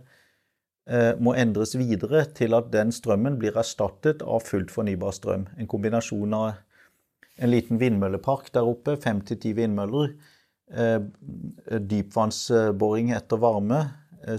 må 1.21 1.35
endres 1.37 1.75
videre 1.77 2.23
til 2.33 2.55
at 2.57 2.71
den 2.73 2.89
strømmen 2.89 3.35
blir 3.37 3.57
erstattet 3.61 4.23
av 4.25 4.41
fullt 4.41 4.71
fornybar 4.73 5.13
strøm. 5.13 5.43
En 5.61 5.69
kombinasjon 5.69 6.33
av 6.33 6.47
en 7.37 7.51
liten 7.51 7.77
vindmøllepark 7.77 8.49
der 8.55 8.65
oppe, 8.65 8.95
fem 8.97 9.21
til 9.21 9.37
ti 9.43 9.51
vindmøller, 9.53 10.15
eh, 10.73 10.97
dypvannsboring 11.93 13.13
etter 13.13 13.37
varme, 13.37 13.83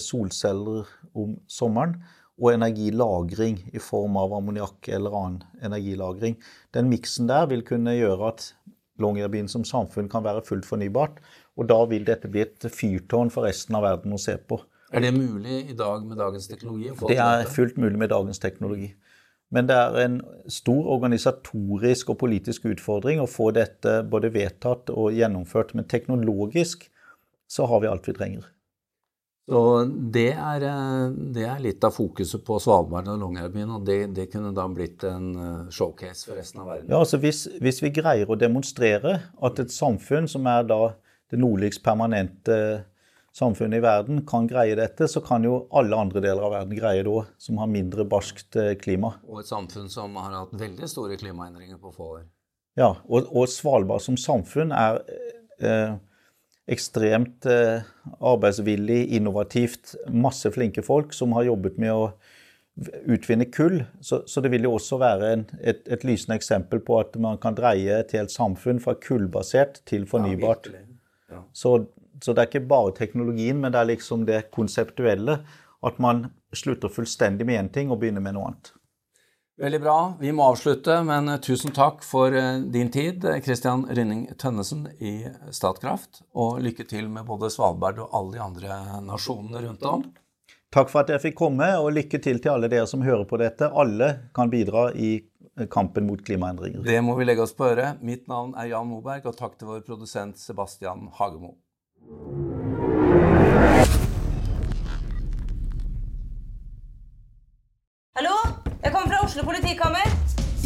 solceller 0.02 0.88
om 1.16 1.38
sommeren 1.48 1.94
og 2.40 2.54
energilagring 2.54 3.58
i 3.72 3.80
form 3.82 4.16
av 4.20 4.34
ammoniakk 4.36 4.88
eller 4.92 5.16
annen 5.16 5.64
energilagring. 5.64 6.36
Den 6.76 6.90
miksen 6.92 7.28
der 7.30 7.48
vil 7.50 7.64
kunne 7.66 7.96
gjøre 7.96 8.32
at 8.32 8.50
Longyearbyen 9.00 9.48
som 9.48 9.64
samfunn 9.64 10.10
kan 10.12 10.24
være 10.24 10.44
fullt 10.44 10.66
fornybart. 10.68 11.20
Og 11.56 11.68
da 11.68 11.78
vil 11.88 12.04
dette 12.04 12.28
bli 12.28 12.44
et 12.44 12.66
fyrtårn 12.72 13.32
for 13.32 13.48
resten 13.48 13.76
av 13.76 13.86
verden 13.86 14.12
å 14.16 14.20
se 14.20 14.36
på. 14.36 14.60
Er 14.90 15.04
det 15.04 15.12
mulig 15.14 15.70
i 15.70 15.76
dag 15.78 16.06
med 16.06 16.18
dagens 16.18 16.48
teknologi? 16.50 16.90
det 17.08 17.18
er 17.22 17.46
fullt 17.46 17.76
mulig 17.78 17.98
med 17.98 18.10
dagens 18.10 18.38
teknologi. 18.42 18.90
Men 19.50 19.66
det 19.66 19.74
er 19.74 19.98
en 20.04 20.20
stor 20.50 20.86
organisatorisk 20.94 22.12
og 22.12 22.20
politisk 22.22 22.68
utfordring 22.70 23.22
å 23.22 23.26
få 23.30 23.50
dette 23.54 24.00
både 24.10 24.30
vedtatt 24.34 24.90
og 24.94 25.14
gjennomført. 25.14 25.74
Men 25.74 25.88
teknologisk 25.90 26.86
så 27.50 27.66
har 27.66 27.82
vi 27.82 27.90
alt 27.90 28.06
vi 28.06 28.14
trenger. 28.14 28.46
Så 29.50 29.60
det 30.14 30.28
er, 30.38 30.62
eh, 30.62 31.08
det 31.34 31.42
er, 31.42 31.58
litt 31.58 31.82
av 31.82 31.96
fokuset 31.96 32.44
på 32.46 32.60
Svalbard 32.62 33.08
og 33.10 33.18
Longyearbyen, 33.18 33.72
og 33.74 33.86
det, 33.86 34.12
det, 34.14 34.28
kunne 34.30 34.52
da 34.54 34.68
blitt 34.70 35.02
en 35.08 35.32
eh, 35.34 35.72
showcase 35.74 36.28
for 36.28 36.38
resten 36.38 36.62
av 36.62 36.68
verden. 36.70 36.92
Ja, 36.92 37.00
altså 37.00 37.18
hvis, 37.18 37.48
hvis, 37.58 37.80
vi 37.82 37.90
greier 37.96 38.30
å 38.30 38.38
demonstrere 38.38 39.16
at 39.42 39.58
et 39.58 39.74
samfunn 39.74 40.30
som 40.30 40.46
er 40.46 40.68
da 40.70 40.92
det 41.32 41.40
nordligst 41.42 41.82
permanente 41.82 42.60
samfunnet 43.36 43.78
i 43.78 43.84
verden, 43.84 44.22
kan 44.26 44.48
greie 44.50 44.74
dette, 44.78 45.06
så 45.08 45.22
kan 45.24 45.44
jo 45.46 45.64
alle 45.76 45.96
andre 45.96 46.22
deler 46.24 46.42
av 46.46 46.54
verden 46.56 46.76
greie 46.78 47.04
det 47.06 47.12
òg, 47.12 47.30
som 47.38 47.60
har 47.62 47.70
mindre 47.70 48.06
barskt 48.08 48.58
eh, 48.58 48.74
klima. 48.80 49.14
Og 49.28 49.42
et 49.42 49.50
samfunn 49.50 49.90
som 49.92 50.16
har 50.18 50.34
hatt 50.34 50.54
veldig 50.58 50.90
store 50.90 51.18
klimaendringer 51.20 51.78
på 51.80 51.94
få 51.94 52.12
år. 52.18 52.28
Ja, 52.78 52.94
og, 53.08 53.30
og 53.34 53.48
Svalbard 53.50 54.02
som 54.02 54.18
samfunn 54.18 54.74
er 54.74 55.00
eh, 55.62 55.94
ekstremt 56.70 57.46
eh, 57.50 57.86
arbeidsvillig, 58.18 59.04
innovativt. 59.18 59.96
Masse 60.10 60.50
flinke 60.54 60.84
folk 60.86 61.14
som 61.16 61.34
har 61.38 61.48
jobbet 61.50 61.80
med 61.82 61.94
å 61.94 62.04
utvinne 63.10 63.46
kull. 63.52 63.82
Så, 64.00 64.22
så 64.26 64.42
det 64.42 64.52
vil 64.54 64.66
jo 64.66 64.74
også 64.78 64.98
være 65.00 65.32
en, 65.34 65.46
et, 65.60 65.82
et, 65.90 66.04
lysende 66.06 66.38
eksempel 66.38 66.82
på 66.84 67.00
at 67.00 67.18
man 67.20 67.40
kan 67.42 67.58
dreie 67.58 68.00
et 68.00 68.14
helt 68.16 68.32
samfunn 68.32 68.80
fra 68.82 68.94
kullbasert 69.02 69.82
til 69.90 70.06
fornybart. 70.08 70.70
Ja, 70.72 70.84
ja. 71.34 71.42
Så, 71.52 71.74
så, 72.20 72.34
det 72.34 72.42
er 72.42 72.50
ikke 72.50 72.68
bare 72.70 72.96
teknologien, 72.96 73.60
men 73.60 73.72
det 73.72 73.80
er 73.80 73.92
liksom 73.94 74.26
det 74.28 74.44
konseptuelle. 74.54 75.40
At 75.80 75.96
man 75.98 76.26
slutter 76.52 76.92
fullstendig 76.92 77.46
med 77.48 77.56
én 77.56 77.72
ting 77.72 77.90
og 77.90 78.02
begynner 78.02 78.20
med 78.20 78.36
noe 78.36 78.50
annet. 78.50 78.74
Veldig 79.60 79.80
bra. 79.80 80.14
Vi 80.20 80.30
må 80.32 80.46
avslutte, 80.48 80.94
men 81.04 81.28
eh, 81.28 81.40
tusen 81.44 81.74
takk 81.76 82.00
for 82.06 82.32
eh, 82.32 82.62
din 82.72 82.88
tid, 82.90 83.26
Kristian 83.44 83.82
eh, 83.84 83.92
Rynning 83.98 84.22
Tønnesen 84.40 84.86
i 85.04 85.26
Statkraft. 85.52 86.22
Og 86.32 86.62
lykke 86.64 86.86
til 86.88 87.10
med 87.12 87.26
både 87.28 87.50
Svalbard 87.52 88.00
og 88.00 88.14
alle 88.16 88.38
de 88.38 88.40
andre 88.40 88.78
nasjonene 89.04 89.60
rundt 89.66 89.84
om. 89.84 90.06
Takk 90.72 90.88
for 90.88 91.02
at 91.02 91.12
jeg 91.12 91.24
fikk 91.26 91.36
komme, 91.42 91.68
og 91.76 91.92
lykke 91.92 92.22
til 92.24 92.40
til 92.40 92.54
alle 92.54 92.70
dere 92.72 92.88
som 92.88 93.04
hører 93.04 93.26
på 93.28 93.36
dette. 93.42 93.68
Alle 93.68 94.08
kan 94.32 94.48
bidra 94.48 94.94
i 94.96 95.18
kampen 95.68 96.08
mot 96.08 96.24
klimaendringer. 96.24 96.80
Det 96.86 96.96
må 97.04 97.18
vi 97.18 97.28
legge 97.28 97.44
oss 97.44 97.52
på 97.52 97.68
øret. 97.68 98.00
Mitt 98.00 98.30
navn 98.32 98.54
er 98.56 98.70
Jan 98.72 98.88
Moberg, 98.88 99.28
og 99.28 99.36
takk 99.36 99.60
til 99.60 99.74
vår 99.74 99.84
produsent 99.84 100.40
Sebastian 100.40 101.10
Hagemo. 101.20 101.58
Oslo 109.30 109.44
politikammer. 109.46 110.06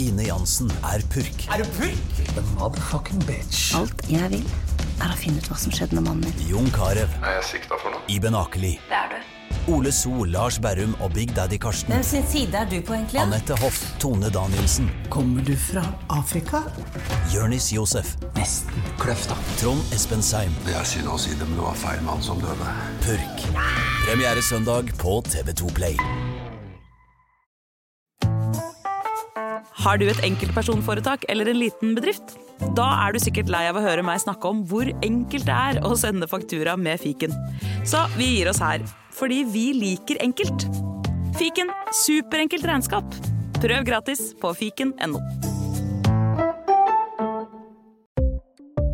Ine 0.01 0.25
Jansen 0.25 0.71
er 0.89 1.03
purk. 1.13 1.43
Er 1.53 1.61
du 1.61 1.69
purk? 1.77 2.21
The 2.33 2.41
motherfucking 2.55 3.21
bitch. 3.29 3.75
Alt 3.77 4.01
jeg 4.09 4.25
vil, 4.33 4.45
er 5.05 5.13
å 5.13 5.19
finne 5.21 5.37
ut 5.37 5.51
hva 5.51 5.59
som 5.61 5.75
skjedde 5.75 5.99
med 5.99 6.07
mannen 6.07 6.25
min. 6.31 6.47
Jon 6.49 6.71
Carew. 6.73 7.05
Er 7.21 7.37
jeg 7.43 7.45
sikta 7.51 7.77
for 7.77 7.93
noe? 7.93 8.01
Iben 8.09 8.33
Akeli. 8.41 8.79
Det 8.89 8.97
er 8.97 9.13
du. 9.13 9.75
Ole 9.75 9.93
So, 9.93 10.25
Lars 10.25 10.57
Berrum 10.65 10.97
og 11.05 11.13
Big 11.13 11.35
Daddy 11.37 11.61
Karsten. 11.61 11.93
Hvem 11.93 12.07
sin 12.09 12.25
side 12.33 12.57
er 12.65 12.71
du 12.73 12.79
på, 12.81 12.97
egentlig? 12.97 13.21
Anette 13.21 13.59
Hoff, 13.61 13.85
Tone 14.01 14.33
Danielsen. 14.33 14.89
Kommer 15.13 15.45
du 15.45 15.53
fra 15.61 15.85
Afrika? 16.09 16.65
Jørnis 17.35 17.69
Josef. 17.77 18.17
Nesten 18.45 18.83
Kløfta. 19.01 19.37
Trond 19.57 19.93
Espen 19.97 20.21
Seim. 20.21 20.53
Det 20.67 20.75
er 20.77 20.85
synd 20.85 21.09
å 21.09 21.17
si 21.17 21.33
det, 21.33 21.47
men 21.49 21.57
det 21.57 21.65
var 21.65 21.79
feil 21.81 22.03
mann 22.05 22.21
som 22.21 22.37
døde. 22.43 22.73
Purk. 23.01 23.45
Premiere 24.05 24.43
søndag 24.45 24.91
på 25.01 25.15
TV2 25.33 25.71
Play. 25.73 25.97
Har 29.85 29.97
du 30.01 30.05
et 30.11 30.21
enkeltpersonforetak 30.29 31.25
eller 31.33 31.49
en 31.49 31.61
liten 31.63 31.97
bedrift? 31.97 32.37
Da 32.77 32.91
er 33.07 33.17
du 33.17 33.23
sikkert 33.25 33.49
lei 33.53 33.65
av 33.71 33.81
å 33.81 33.85
høre 33.85 34.05
meg 34.05 34.21
snakke 34.21 34.53
om 34.53 34.61
hvor 34.69 34.93
enkelt 34.93 35.49
det 35.49 35.57
er 35.57 35.81
å 35.81 35.97
sende 35.97 36.29
faktura 36.29 36.77
med 36.77 37.01
fiken. 37.01 37.33
Så 37.89 38.05
vi 38.19 38.29
gir 38.35 38.53
oss 38.53 38.61
her, 38.61 38.85
fordi 39.17 39.41
vi 39.57 39.71
liker 39.81 40.21
enkelt. 40.25 40.69
Fiken 41.41 41.73
superenkelt 42.05 42.69
regnskap. 42.69 43.21
Prøv 43.65 43.89
gratis 43.89 44.35
på 44.37 44.53
fiken.no. 44.61 45.54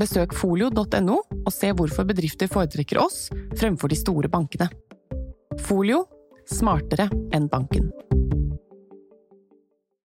Besøk 0.00 0.32
folio.no 0.32 1.16
og 1.44 1.52
se 1.52 1.72
hvorfor 1.76 2.06
bedrifter 2.08 2.48
foretrekker 2.48 3.02
oss 3.02 3.26
fremfor 3.60 3.92
de 3.92 3.98
store 4.00 4.30
bankene. 4.32 4.70
Folio 5.60 6.06
smartere 6.48 7.10
enn 7.36 7.50
banken. 7.52 7.90